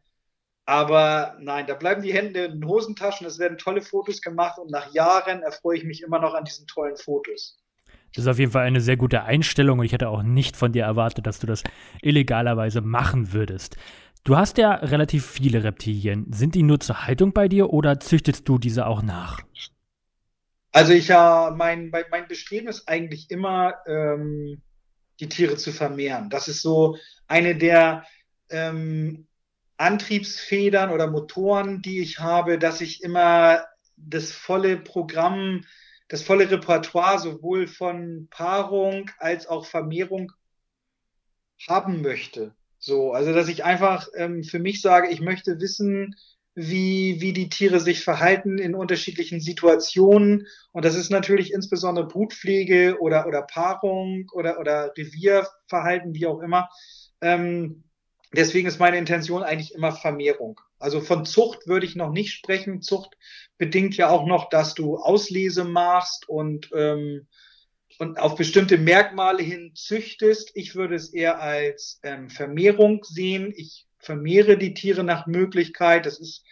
Aber 0.65 1.37
nein, 1.39 1.65
da 1.65 1.75
bleiben 1.75 2.01
die 2.01 2.13
Hände 2.13 2.45
in 2.45 2.59
den 2.59 2.67
Hosentaschen, 2.67 3.25
es 3.25 3.39
werden 3.39 3.57
tolle 3.57 3.81
Fotos 3.81 4.21
gemacht 4.21 4.59
und 4.59 4.69
nach 4.69 4.93
Jahren 4.93 5.41
erfreue 5.41 5.77
ich 5.77 5.83
mich 5.85 6.01
immer 6.01 6.19
noch 6.19 6.33
an 6.33 6.43
diesen 6.43 6.67
tollen 6.67 6.97
Fotos. 6.97 7.57
Das 8.17 8.25
ist 8.25 8.31
auf 8.31 8.39
jeden 8.39 8.51
Fall 8.51 8.65
eine 8.65 8.81
sehr 8.81 8.97
gute 8.97 9.25
Einstellung 9.25 9.77
und 9.77 9.85
ich 9.85 9.91
hätte 9.91 10.09
auch 10.09 10.23
nicht 10.23 10.57
von 10.57 10.71
dir 10.71 10.85
erwartet, 10.85 11.27
dass 11.27 11.37
du 11.37 11.45
das 11.45 11.61
illegalerweise 12.01 12.81
machen 12.81 13.31
würdest. 13.31 13.77
Du 14.23 14.35
hast 14.35 14.57
ja 14.57 14.71
relativ 14.71 15.23
viele 15.23 15.63
Reptilien. 15.63 16.25
Sind 16.33 16.55
die 16.55 16.63
nur 16.63 16.79
zur 16.79 17.05
Haltung 17.05 17.31
bei 17.31 17.47
dir 17.47 17.69
oder 17.71 17.99
züchtest 17.99 18.49
du 18.49 18.57
diese 18.57 18.87
auch 18.87 19.03
nach? 19.03 19.41
Also 20.71 20.93
ich 20.93 21.09
ja, 21.09 21.53
mein, 21.55 21.91
mein 21.91 22.27
Bestreben 22.27 22.67
ist 22.67 22.89
eigentlich 22.89 23.29
immer, 23.29 23.75
ähm, 23.85 24.63
die 25.19 25.29
Tiere 25.29 25.55
zu 25.55 25.71
vermehren. 25.71 26.31
Das 26.31 26.47
ist 26.47 26.63
so 26.63 26.97
eine 27.27 27.55
der 27.55 28.03
ähm, 28.49 29.27
Antriebsfedern 29.77 30.89
oder 30.89 31.05
Motoren, 31.05 31.83
die 31.83 31.99
ich 31.99 32.17
habe, 32.17 32.57
dass 32.57 32.81
ich 32.81 33.03
immer 33.03 33.63
das 33.95 34.31
volle 34.31 34.77
Programm, 34.77 35.65
das 36.07 36.21
volle 36.21 36.49
Repertoire 36.49 37.19
sowohl 37.19 37.67
von 37.67 38.27
Paarung 38.29 39.09
als 39.19 39.47
auch 39.47 39.65
Vermehrung 39.65 40.31
haben 41.67 42.01
möchte. 42.01 42.55
So, 42.79 43.11
also 43.11 43.33
dass 43.33 43.47
ich 43.47 43.63
einfach 43.63 44.07
ähm, 44.15 44.43
für 44.43 44.59
mich 44.59 44.81
sage, 44.81 45.09
ich 45.09 45.19
möchte 45.19 45.59
wissen, 45.59 46.15
wie, 46.59 47.21
wie 47.21 47.33
die 47.33 47.49
Tiere 47.49 47.79
sich 47.79 48.03
verhalten 48.03 48.57
in 48.57 48.73
unterschiedlichen 48.73 49.39
Situationen. 49.39 50.47
Und 50.71 50.85
das 50.85 50.95
ist 50.95 51.11
natürlich 51.11 51.53
insbesondere 51.53 52.07
Brutpflege 52.07 52.97
oder, 52.99 53.27
oder 53.27 53.43
Paarung 53.43 54.27
oder, 54.33 54.59
oder 54.59 54.91
Revierverhalten, 54.97 56.15
wie 56.15 56.25
auch 56.25 56.39
immer. 56.39 56.69
Ähm, 57.21 57.83
deswegen 58.33 58.67
ist 58.67 58.79
meine 58.79 58.97
Intention 58.97 59.43
eigentlich 59.43 59.75
immer 59.75 59.91
Vermehrung. 59.91 60.59
Also 60.79 61.01
von 61.01 61.25
Zucht 61.25 61.67
würde 61.67 61.85
ich 61.85 61.95
noch 61.95 62.11
nicht 62.11 62.33
sprechen. 62.33 62.81
Zucht 62.81 63.17
bedingt 63.57 63.97
ja 63.97 64.09
auch 64.09 64.25
noch, 64.25 64.49
dass 64.49 64.73
du 64.73 64.97
Auslese 64.97 65.63
machst 65.63 66.29
und 66.29 66.69
ähm, 66.73 67.27
und 67.99 68.19
auf 68.19 68.35
bestimmte 68.35 68.77
Merkmale 68.77 69.41
hin 69.41 69.71
züchtest. 69.73 70.51
Ich 70.55 70.75
würde 70.75 70.95
es 70.95 71.13
eher 71.13 71.41
als 71.41 71.99
ähm, 72.03 72.29
Vermehrung 72.29 73.03
sehen. 73.03 73.53
Ich 73.55 73.87
vermehre 73.97 74.57
die 74.57 74.73
Tiere 74.73 75.03
nach 75.03 75.25
Möglichkeit. 75.25 76.05
Das 76.05 76.19
ist 76.19 76.43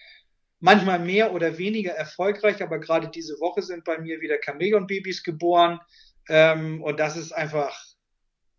manchmal 0.59 0.99
mehr 0.99 1.33
oder 1.33 1.57
weniger 1.57 1.91
erfolgreich, 1.91 2.63
aber 2.63 2.79
gerade 2.79 3.09
diese 3.09 3.39
Woche 3.39 3.61
sind 3.61 3.83
bei 3.83 3.99
mir 3.99 4.21
wieder 4.21 4.39
Chamäleon-Babys 4.43 5.23
geboren. 5.23 5.79
Ähm, 6.27 6.81
und 6.81 6.99
das 6.99 7.15
ist 7.15 7.31
einfach 7.31 7.79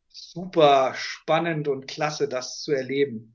super 0.08 0.94
spannend 0.94 1.68
und 1.68 1.88
klasse, 1.88 2.28
das 2.28 2.60
zu 2.60 2.72
erleben. 2.72 3.34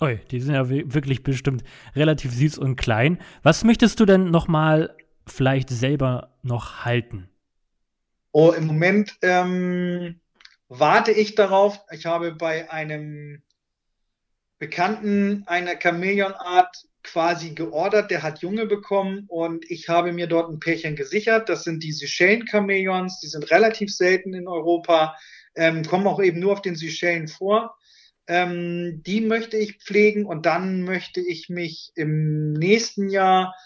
Oi, 0.00 0.18
die 0.30 0.40
sind 0.40 0.54
ja 0.54 0.68
wirklich 0.68 1.22
bestimmt 1.22 1.62
relativ 1.94 2.32
süß 2.32 2.56
und 2.58 2.76
klein. 2.76 3.18
Was 3.42 3.64
möchtest 3.64 4.00
du 4.00 4.06
denn 4.06 4.30
noch 4.30 4.48
mal 4.48 4.96
vielleicht 5.26 5.68
selber 5.68 6.34
noch 6.42 6.86
halten? 6.86 7.28
Oh, 8.32 8.52
im 8.52 8.66
Moment 8.66 9.18
ähm, 9.20 10.20
warte 10.68 11.12
ich 11.12 11.34
darauf. 11.34 11.78
Ich 11.92 12.06
habe 12.06 12.32
bei 12.32 12.70
einem 12.70 13.42
Bekannten 14.58 15.44
einer 15.46 15.78
Chamäleonart 15.78 16.86
quasi 17.02 17.50
geordert, 17.50 18.10
der 18.10 18.22
hat 18.22 18.40
Junge 18.40 18.66
bekommen 18.66 19.24
und 19.28 19.70
ich 19.70 19.88
habe 19.88 20.12
mir 20.12 20.26
dort 20.26 20.50
ein 20.50 20.60
Pärchen 20.60 20.96
gesichert. 20.96 21.48
Das 21.48 21.64
sind 21.64 21.82
die 21.82 21.92
Seychellen-Chamäleons, 21.92 23.20
die 23.20 23.28
sind 23.28 23.50
relativ 23.50 23.94
selten 23.94 24.34
in 24.34 24.46
Europa, 24.46 25.16
ähm, 25.56 25.82
kommen 25.82 26.06
auch 26.06 26.22
eben 26.22 26.40
nur 26.40 26.52
auf 26.52 26.62
den 26.62 26.76
Seychellen 26.76 27.26
vor. 27.26 27.76
Ähm, 28.30 29.02
die 29.04 29.20
möchte 29.20 29.56
ich 29.56 29.82
pflegen 29.82 30.24
und 30.24 30.46
dann 30.46 30.82
möchte 30.82 31.20
ich 31.20 31.48
mich 31.48 31.90
im 31.96 32.52
nächsten 32.52 33.08
Jahr 33.08 33.56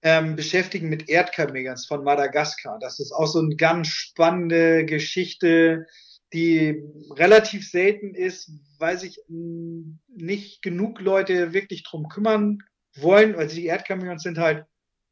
ähm, 0.00 0.36
beschäftigen 0.36 0.88
mit 0.88 1.10
Erdchamäleons 1.10 1.86
von 1.86 2.02
Madagaskar. 2.02 2.78
Das 2.80 2.98
ist 2.98 3.12
auch 3.12 3.26
so 3.26 3.40
eine 3.40 3.56
ganz 3.56 3.88
spannende 3.88 4.86
Geschichte 4.86 5.86
die 6.32 6.82
relativ 7.10 7.68
selten 7.68 8.14
ist, 8.14 8.52
weil 8.78 8.98
sich 8.98 9.20
nicht 9.28 10.62
genug 10.62 11.00
Leute 11.00 11.52
wirklich 11.52 11.82
drum 11.82 12.08
kümmern 12.08 12.58
wollen, 12.94 13.36
weil 13.36 13.48
die 13.48 13.66
Erdchamäleons 13.66 14.22
sind 14.22 14.38
halt 14.38 14.64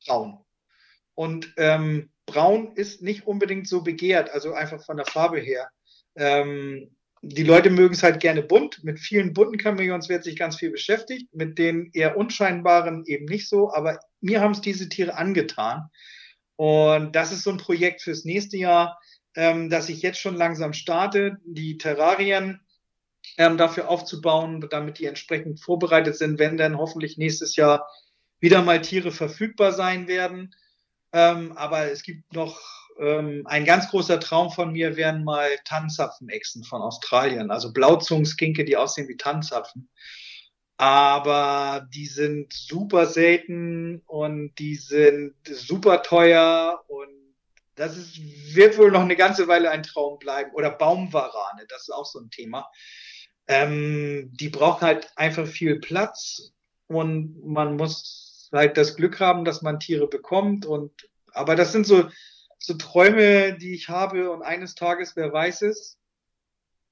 braun. 0.07 0.45
Und 1.15 1.53
ähm, 1.57 2.11
braun 2.27 2.77
ist 2.77 3.03
nicht 3.03 3.27
unbedingt 3.27 3.67
so 3.69 3.83
begehrt, 3.83 4.31
also 4.31 4.53
einfach 4.53 4.85
von 4.85 4.97
der 4.97 5.07
Farbe 5.07 5.41
her. 5.41 5.69
Ähm, 6.15 6.97
die 7.23 7.43
Leute 7.43 7.71
mögen 7.71 7.95
es 7.95 8.03
halt 8.03 8.21
gerne 8.21 8.43
bunt. 8.43 8.83
Mit 8.85 9.01
vielen 9.01 9.33
bunten 9.33 9.59
Chamäleons 9.59 10.09
wird 10.09 10.25
sich 10.25 10.37
ganz 10.37 10.57
viel 10.57 10.71
beschäftigt, 10.71 11.35
mit 11.35 11.59
den 11.59 11.91
eher 11.93 12.17
unscheinbaren 12.17 13.05
eben 13.07 13.25
nicht 13.25 13.49
so. 13.49 13.73
Aber 13.73 13.99
mir 14.21 14.41
haben 14.41 14.53
es 14.53 14.61
diese 14.61 14.89
Tiere 14.89 15.15
angetan. 15.15 15.89
Und 16.57 17.15
das 17.15 17.33
ist 17.33 17.43
so 17.43 17.51
ein 17.51 17.59
Projekt 17.59 18.03
fürs 18.03 18.25
nächste 18.25 18.57
Jahr 18.57 18.99
ähm, 19.39 19.71
dass 19.71 19.89
ich 19.89 20.03
jetzt 20.03 20.19
schon 20.19 20.35
langsam 20.35 20.73
starte, 20.73 21.39
die 21.45 21.79
Terrarien 21.79 22.61
ähm, 23.37 23.57
dafür 23.57 23.89
aufzubauen, 23.89 24.67
damit 24.69 24.99
die 24.99 25.07
entsprechend 25.07 25.61
vorbereitet 25.61 26.17
sind, 26.17 26.41
wenn 26.41 26.57
dann 26.57 26.77
hoffentlich 26.77 27.19
nächstes 27.19 27.55
Jahr 27.55 27.89
wieder 28.41 28.63
mal 28.63 28.81
Tiere 28.83 29.13
verfügbar 29.13 29.73
sein 29.73 30.09
werden. 30.09 30.57
Ähm, 31.13 31.53
aber 31.53 31.91
es 31.91 32.03
gibt 32.03 32.33
noch 32.35 32.61
ähm, 32.99 33.43
ein 33.47 33.65
ganz 33.65 33.89
großer 33.91 34.21
Traum 34.21 34.51
von 34.51 34.73
mir, 34.73 34.97
wären 34.97 35.25
mal 35.25 35.49
Tannenzapfenechsen 35.65 36.65
von 36.65 36.83
Australien, 36.83 37.51
also 37.51 37.73
Blauzungenskinke, 37.73 38.65
die 38.65 38.77
aussehen 38.77 39.09
wie 39.09 39.17
Tannenzapfen. 39.17 39.89
Aber 40.77 41.89
die 41.93 42.07
sind 42.07 42.53
super 42.53 43.07
selten 43.07 44.03
und 44.07 44.55
die 44.59 44.77
sind 44.77 45.35
super 45.45 46.03
teuer 46.03 46.85
und 46.87 47.09
das 47.75 47.97
ist, 47.97 48.21
wird 48.55 48.79
wohl 48.79 48.91
noch 48.91 49.01
eine 49.01 49.17
ganze 49.17 49.49
Weile 49.49 49.71
ein 49.71 49.83
Traum 49.83 50.19
bleiben. 50.19 50.53
Oder 50.55 50.71
Baumwarane, 50.71 51.65
das 51.69 51.83
ist 51.83 51.95
auch 51.95 52.07
so 52.07 52.21
ein 52.21 52.31
Thema. 52.31 52.69
Ähm, 53.47 54.31
die 54.35 54.49
brauchen 54.51 54.83
halt 54.83 55.11
einfach 55.17 55.47
viel 55.47 55.81
Platz 55.81 56.53
und 56.87 57.45
man 57.45 57.77
muss 57.77 58.49
halt 58.53 58.77
das 58.77 58.97
Glück 58.97 59.21
haben, 59.21 59.45
dass 59.45 59.63
man 59.63 59.81
Tiere 59.81 60.09
bekommt. 60.09 60.67
Und 60.67 60.93
aber 61.33 61.57
das 61.57 61.73
sind 61.73 61.87
so, 61.87 62.09
so 62.59 62.75
Träume, 62.75 63.57
die 63.57 63.75
ich 63.75 63.89
habe 63.89 64.31
und 64.31 64.43
eines 64.43 64.75
Tages, 64.75 65.17
wer 65.17 65.33
weiß 65.33 65.63
es, 65.63 65.99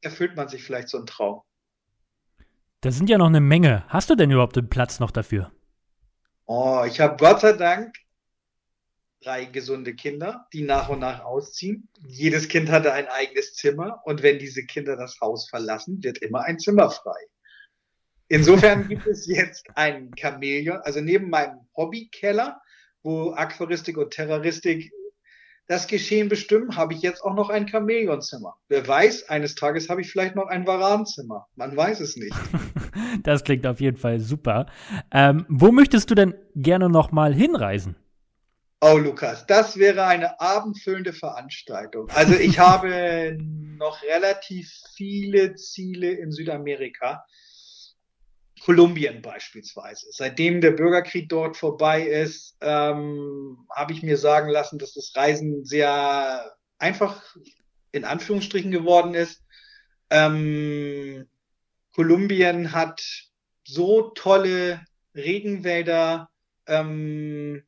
erfüllt 0.00 0.36
man 0.36 0.48
sich 0.48 0.62
vielleicht 0.62 0.88
so 0.88 0.98
einen 0.98 1.06
Traum. 1.06 1.42
Das 2.80 2.96
sind 2.96 3.10
ja 3.10 3.18
noch 3.18 3.26
eine 3.26 3.40
Menge. 3.40 3.84
Hast 3.88 4.10
du 4.10 4.14
denn 4.14 4.30
überhaupt 4.30 4.56
den 4.56 4.68
Platz 4.68 5.00
noch 5.00 5.10
dafür? 5.10 5.50
Oh, 6.46 6.84
ich 6.86 7.00
habe 7.00 7.16
Gott 7.16 7.40
sei 7.40 7.52
Dank 7.54 7.96
drei 9.26 9.44
gesunde 9.46 9.94
Kinder, 9.94 10.46
die 10.52 10.62
nach 10.62 10.88
und 10.88 11.00
nach 11.00 11.24
ausziehen. 11.24 11.88
Jedes 12.06 12.48
Kind 12.48 12.70
hatte 12.70 12.92
ein 12.92 13.08
eigenes 13.08 13.54
Zimmer 13.54 14.00
und 14.04 14.22
wenn 14.22 14.38
diese 14.38 14.64
Kinder 14.64 14.96
das 14.96 15.18
Haus 15.20 15.48
verlassen, 15.48 16.02
wird 16.02 16.18
immer 16.18 16.44
ein 16.44 16.60
Zimmer 16.60 16.90
frei. 16.90 17.18
Insofern 18.28 18.86
gibt 18.88 19.06
es 19.06 19.26
jetzt 19.26 19.66
ein 19.74 20.12
Chamäleon, 20.16 20.78
also 20.82 21.00
neben 21.00 21.28
meinem 21.28 21.58
Hobbykeller, 21.76 22.60
wo 23.02 23.32
Aquaristik 23.32 23.96
und 23.98 24.12
Terroristik 24.12 24.92
das 25.68 25.86
Geschehen 25.86 26.28
bestimmen, 26.28 26.76
habe 26.76 26.94
ich 26.94 27.02
jetzt 27.02 27.22
auch 27.22 27.34
noch 27.34 27.50
ein 27.50 27.68
Chamäleonzimmer. 27.68 28.56
Wer 28.68 28.86
weiß, 28.86 29.28
eines 29.28 29.54
Tages 29.54 29.88
habe 29.88 30.00
ich 30.00 30.10
vielleicht 30.10 30.36
noch 30.36 30.46
ein 30.46 30.66
Varanzimmer. 30.66 31.46
Man 31.56 31.76
weiß 31.76 32.00
es 32.00 32.16
nicht. 32.16 32.34
das 33.22 33.42
klingt 33.42 33.66
auf 33.66 33.80
jeden 33.80 33.96
Fall 33.96 34.20
super. 34.20 34.66
Ähm, 35.12 35.44
wo 35.48 35.72
möchtest 35.72 36.10
du 36.10 36.14
denn 36.14 36.34
gerne 36.54 36.88
noch 36.88 37.10
mal 37.10 37.34
hinreisen? 37.34 37.96
Oh, 38.80 38.98
Lukas, 38.98 39.46
das 39.46 39.78
wäre 39.78 40.04
eine 40.04 40.38
abendfüllende 40.38 41.12
Veranstaltung. 41.12 42.08
Also 42.10 42.34
ich 42.34 42.58
habe 42.58 43.36
noch 43.40 44.02
relativ 44.02 44.70
viele 44.94 45.54
Ziele 45.54 46.10
in 46.10 46.30
Südamerika. 46.30 47.24
Kolumbien 48.66 49.22
beispielsweise. 49.22 50.08
Seitdem 50.10 50.60
der 50.60 50.72
Bürgerkrieg 50.72 51.28
dort 51.28 51.56
vorbei 51.56 52.02
ist, 52.02 52.56
ähm, 52.60 53.64
habe 53.70 53.92
ich 53.92 54.02
mir 54.02 54.18
sagen 54.18 54.50
lassen, 54.50 54.80
dass 54.80 54.94
das 54.94 55.12
Reisen 55.14 55.64
sehr 55.64 56.52
einfach 56.76 57.36
in 57.92 58.04
Anführungsstrichen 58.04 58.72
geworden 58.72 59.14
ist. 59.14 59.44
Ähm, 60.10 61.28
Kolumbien 61.94 62.72
hat 62.72 63.00
so 63.62 64.10
tolle 64.10 64.84
Regenwälder, 65.14 66.28
ähm, 66.66 67.62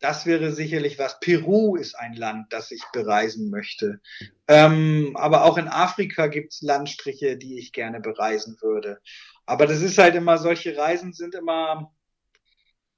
das 0.00 0.26
wäre 0.26 0.52
sicherlich 0.52 0.98
was. 0.98 1.20
Peru 1.20 1.76
ist 1.76 1.94
ein 1.94 2.14
Land, 2.14 2.52
das 2.52 2.70
ich 2.70 2.82
bereisen 2.92 3.50
möchte. 3.50 4.00
Ähm, 4.46 5.16
aber 5.16 5.44
auch 5.44 5.56
in 5.56 5.68
Afrika 5.68 6.26
gibt 6.26 6.52
es 6.52 6.62
Landstriche, 6.62 7.36
die 7.36 7.58
ich 7.58 7.72
gerne 7.72 8.00
bereisen 8.00 8.58
würde. 8.60 9.00
Aber 9.46 9.66
das 9.66 9.80
ist 9.80 9.98
halt 9.98 10.14
immer, 10.14 10.38
solche 10.38 10.76
Reisen 10.76 11.12
sind 11.12 11.34
immer, 11.34 11.92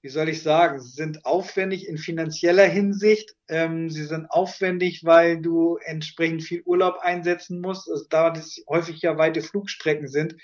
wie 0.02 0.08
soll 0.08 0.28
ich 0.28 0.42
sagen, 0.42 0.80
sind 0.80 1.24
aufwendig 1.24 1.86
in 1.86 1.98
finanzieller 1.98 2.66
Hinsicht. 2.66 3.34
Ähm, 3.48 3.90
sie 3.90 4.04
sind 4.04 4.30
aufwendig, 4.30 5.04
weil 5.04 5.40
du 5.40 5.76
entsprechend 5.84 6.42
viel 6.42 6.62
Urlaub 6.64 6.98
einsetzen 7.00 7.60
musst. 7.60 7.88
Also, 7.88 8.06
da 8.08 8.30
das 8.30 8.60
häufig 8.68 9.02
ja 9.02 9.16
weite 9.18 9.42
Flugstrecken 9.42 10.08
sind, 10.08 10.34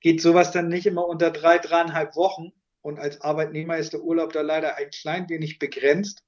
geht 0.00 0.22
sowas 0.22 0.50
dann 0.50 0.68
nicht 0.68 0.86
immer 0.86 1.06
unter 1.06 1.30
drei, 1.30 1.58
dreieinhalb 1.58 2.16
Wochen. 2.16 2.52
Und 2.82 2.98
als 2.98 3.20
Arbeitnehmer 3.20 3.76
ist 3.76 3.92
der 3.92 4.02
Urlaub 4.02 4.32
da 4.32 4.40
leider 4.40 4.76
ein 4.76 4.90
klein 4.90 5.28
wenig 5.28 5.58
begrenzt. 5.58 6.24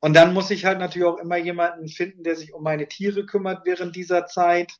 Und 0.00 0.14
dann 0.14 0.32
muss 0.34 0.50
ich 0.50 0.64
halt 0.64 0.78
natürlich 0.78 1.06
auch 1.06 1.18
immer 1.18 1.36
jemanden 1.36 1.88
finden, 1.88 2.22
der 2.22 2.36
sich 2.36 2.54
um 2.54 2.62
meine 2.62 2.88
Tiere 2.88 3.26
kümmert 3.26 3.66
während 3.66 3.96
dieser 3.96 4.26
Zeit. 4.26 4.72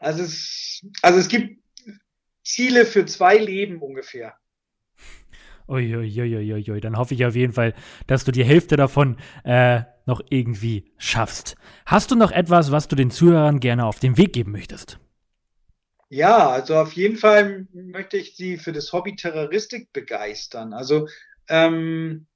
Also 0.00 0.22
es, 0.22 0.84
also 1.02 1.18
es 1.18 1.28
gibt 1.28 1.60
Ziele 2.44 2.86
für 2.86 3.04
zwei 3.06 3.36
Leben 3.36 3.80
ungefähr. 3.80 4.36
Uiuiuiui, 5.68 6.80
dann 6.80 6.96
hoffe 6.96 7.14
ich 7.14 7.26
auf 7.26 7.36
jeden 7.36 7.52
Fall, 7.52 7.74
dass 8.06 8.24
du 8.24 8.32
die 8.32 8.44
Hälfte 8.44 8.76
davon 8.76 9.18
äh, 9.44 9.82
noch 10.06 10.22
irgendwie 10.30 10.90
schaffst. 10.96 11.56
Hast 11.84 12.10
du 12.10 12.16
noch 12.16 12.30
etwas, 12.30 12.72
was 12.72 12.88
du 12.88 12.96
den 12.96 13.10
Zuhörern 13.10 13.60
gerne 13.60 13.84
auf 13.84 14.00
den 14.00 14.16
Weg 14.16 14.32
geben 14.32 14.52
möchtest? 14.52 14.98
Ja, 16.10 16.48
also 16.48 16.76
auf 16.76 16.92
jeden 16.92 17.16
Fall 17.16 17.66
möchte 17.72 18.16
ich 18.16 18.34
Sie 18.34 18.56
für 18.56 18.72
das 18.72 18.92
Hobby 18.92 19.14
Terroristik 19.14 19.92
begeistern. 19.92 20.72
Also 20.72 21.06
ähm, 21.48 22.26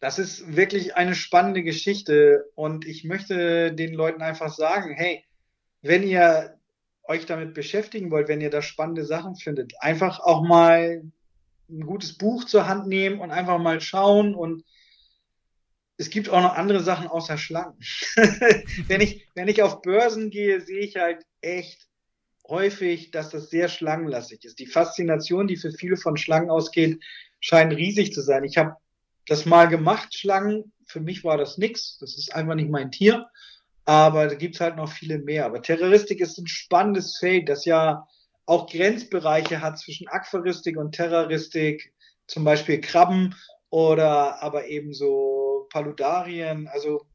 das 0.00 0.18
ist 0.18 0.54
wirklich 0.56 0.96
eine 0.96 1.14
spannende 1.14 1.62
Geschichte 1.62 2.44
und 2.54 2.86
ich 2.86 3.04
möchte 3.04 3.72
den 3.72 3.94
Leuten 3.94 4.22
einfach 4.22 4.52
sagen, 4.52 4.94
hey, 4.94 5.24
wenn 5.82 6.02
ihr 6.04 6.58
euch 7.04 7.26
damit 7.26 7.54
beschäftigen 7.54 8.10
wollt, 8.10 8.28
wenn 8.28 8.40
ihr 8.40 8.50
da 8.50 8.62
spannende 8.62 9.04
Sachen 9.04 9.34
findet, 9.36 9.72
einfach 9.80 10.20
auch 10.20 10.42
mal 10.42 11.02
ein 11.68 11.86
gutes 11.86 12.16
Buch 12.16 12.44
zur 12.44 12.68
Hand 12.68 12.86
nehmen 12.86 13.20
und 13.20 13.30
einfach 13.30 13.58
mal 13.58 13.80
schauen 13.80 14.34
und 14.34 14.64
es 15.96 16.10
gibt 16.10 16.28
auch 16.28 16.42
noch 16.42 16.54
andere 16.54 16.80
Sachen 16.80 17.08
außer 17.08 17.38
Schlangen. 17.38 17.78
wenn 18.88 19.00
ich, 19.00 19.26
wenn 19.34 19.48
ich 19.48 19.62
auf 19.62 19.82
Börsen 19.82 20.30
gehe, 20.30 20.60
sehe 20.60 20.80
ich 20.80 20.96
halt 20.96 21.24
echt 21.40 21.88
häufig, 22.48 23.10
dass 23.10 23.30
das 23.30 23.50
sehr 23.50 23.68
schlangenlastig 23.68 24.44
ist. 24.44 24.58
Die 24.58 24.66
Faszination, 24.66 25.46
die 25.46 25.56
für 25.56 25.72
viele 25.72 25.96
von 25.96 26.16
Schlangen 26.16 26.50
ausgeht, 26.50 27.02
scheint 27.40 27.72
riesig 27.74 28.12
zu 28.12 28.20
sein. 28.20 28.44
Ich 28.44 28.56
habe 28.56 28.76
das 29.26 29.46
mal 29.46 29.68
gemacht, 29.68 30.14
Schlangen. 30.14 30.72
Für 30.86 31.00
mich 31.00 31.24
war 31.24 31.38
das 31.38 31.58
nix. 31.58 31.98
Das 31.98 32.16
ist 32.18 32.34
einfach 32.34 32.54
nicht 32.54 32.70
mein 32.70 32.90
Tier. 32.90 33.26
Aber 33.86 34.26
da 34.28 34.34
gibt's 34.34 34.60
halt 34.60 34.76
noch 34.76 34.90
viele 34.90 35.18
mehr. 35.18 35.46
Aber 35.46 35.62
Terroristik 35.62 36.20
ist 36.20 36.38
ein 36.38 36.46
spannendes 36.46 37.18
Feld, 37.18 37.48
das 37.48 37.64
ja 37.64 38.06
auch 38.46 38.68
Grenzbereiche 38.70 39.60
hat 39.60 39.78
zwischen 39.78 40.08
Aquaristik 40.08 40.76
und 40.76 40.92
Terroristik. 40.92 41.92
Zum 42.26 42.44
Beispiel 42.44 42.80
Krabben 42.80 43.34
oder 43.70 44.42
aber 44.42 44.68
eben 44.68 44.92
so 44.92 45.66
Paludarien. 45.70 46.68
Also 46.68 47.06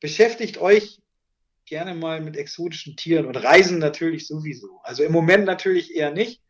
beschäftigt 0.00 0.58
euch 0.58 1.00
gerne 1.66 1.94
mal 1.94 2.20
mit 2.20 2.36
exotischen 2.36 2.96
Tieren 2.96 3.26
und 3.26 3.36
Reisen 3.36 3.78
natürlich 3.78 4.26
sowieso. 4.26 4.80
Also 4.82 5.02
im 5.02 5.12
Moment 5.12 5.44
natürlich 5.44 5.94
eher 5.94 6.12
nicht. 6.12 6.42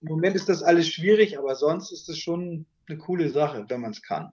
Im 0.00 0.08
Moment 0.08 0.36
ist 0.36 0.48
das 0.48 0.62
alles 0.62 0.88
schwierig, 0.88 1.38
aber 1.38 1.54
sonst 1.54 1.92
ist 1.92 2.08
es 2.08 2.18
schon 2.18 2.66
eine 2.88 2.98
coole 2.98 3.30
Sache, 3.30 3.64
wenn 3.68 3.80
man 3.80 3.92
es 3.92 4.02
kann. 4.02 4.32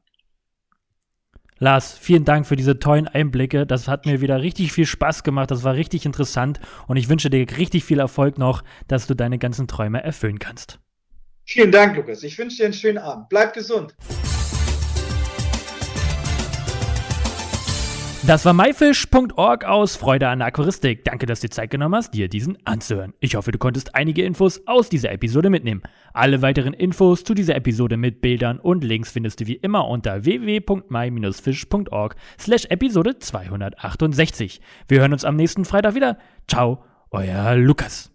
Lars, 1.62 1.98
vielen 1.98 2.24
Dank 2.24 2.48
für 2.48 2.56
diese 2.56 2.80
tollen 2.80 3.08
Einblicke. 3.08 3.68
Das 3.68 3.90
hat 3.90 4.06
mir 4.06 4.22
wieder 4.22 4.42
richtig 4.42 4.72
viel 4.72 4.86
Spaß 4.86 5.24
gemacht. 5.24 5.52
Das 5.52 5.64
war 5.64 5.76
richtig 5.76 6.06
interessant. 6.06 6.60
Und 6.88 6.96
ich 6.96 7.10
wünsche 7.10 7.30
dir 7.30 7.46
richtig 7.58 7.84
viel 7.84 8.00
Erfolg 8.00 8.38
noch, 8.38 8.64
dass 8.88 9.08
du 9.08 9.14
deine 9.14 9.38
ganzen 9.38 9.68
Träume 9.68 10.02
erfüllen 10.02 10.40
kannst. 10.40 10.80
Vielen 11.44 11.72
Dank, 11.72 11.98
Lukas. 11.98 12.24
Ich 12.24 12.38
wünsche 12.38 12.58
dir 12.58 12.66
einen 12.66 12.74
schönen 12.74 12.98
Abend. 12.98 13.28
Bleib 13.28 13.54
gesund. 13.54 13.94
Das 18.28 18.44
war 18.46 18.54
myfish.org 18.54 19.64
aus 19.66 19.96
Freude 19.96 20.28
an 20.28 20.42
Aquaristik. 20.42 21.06
Danke, 21.06 21.26
dass 21.26 21.40
du 21.40 21.48
dir 21.48 21.52
Zeit 21.52 21.72
genommen 21.72 21.96
hast, 21.96 22.14
dir 22.14 22.28
diesen 22.28 22.58
anzuhören. 22.66 23.14
Ich 23.22 23.36
hoffe, 23.36 23.52
du 23.52 23.58
konntest 23.58 23.96
einige 23.96 24.24
Infos 24.24 24.62
aus 24.68 24.90
dieser 24.90 25.12
Episode 25.12 25.50
mitnehmen. 25.50 25.82
Alle 26.14 26.42
weiteren 26.42 26.74
Infos 26.74 27.24
zu 27.24 27.34
dieser 27.34 27.56
Episode 27.56 27.96
mit 27.98 28.22
Bildern 28.22 28.60
und 28.60 28.84
Links 28.84 29.12
findest 29.12 29.40
du 29.40 29.48
wie 29.48 29.56
immer 29.56 29.88
unter 29.88 30.26
www.my-fish.org 30.26 32.16
slash 32.38 32.66
Episode 32.66 33.20
268. 33.20 34.62
Wir 34.90 35.00
hören 35.00 35.14
uns 35.14 35.24
am 35.24 35.38
nächsten 35.38 35.64
Freitag 35.64 35.96
wieder. 35.96 36.18
Ciao, 36.48 36.84
euer 37.12 37.56
Lukas. 37.56 38.12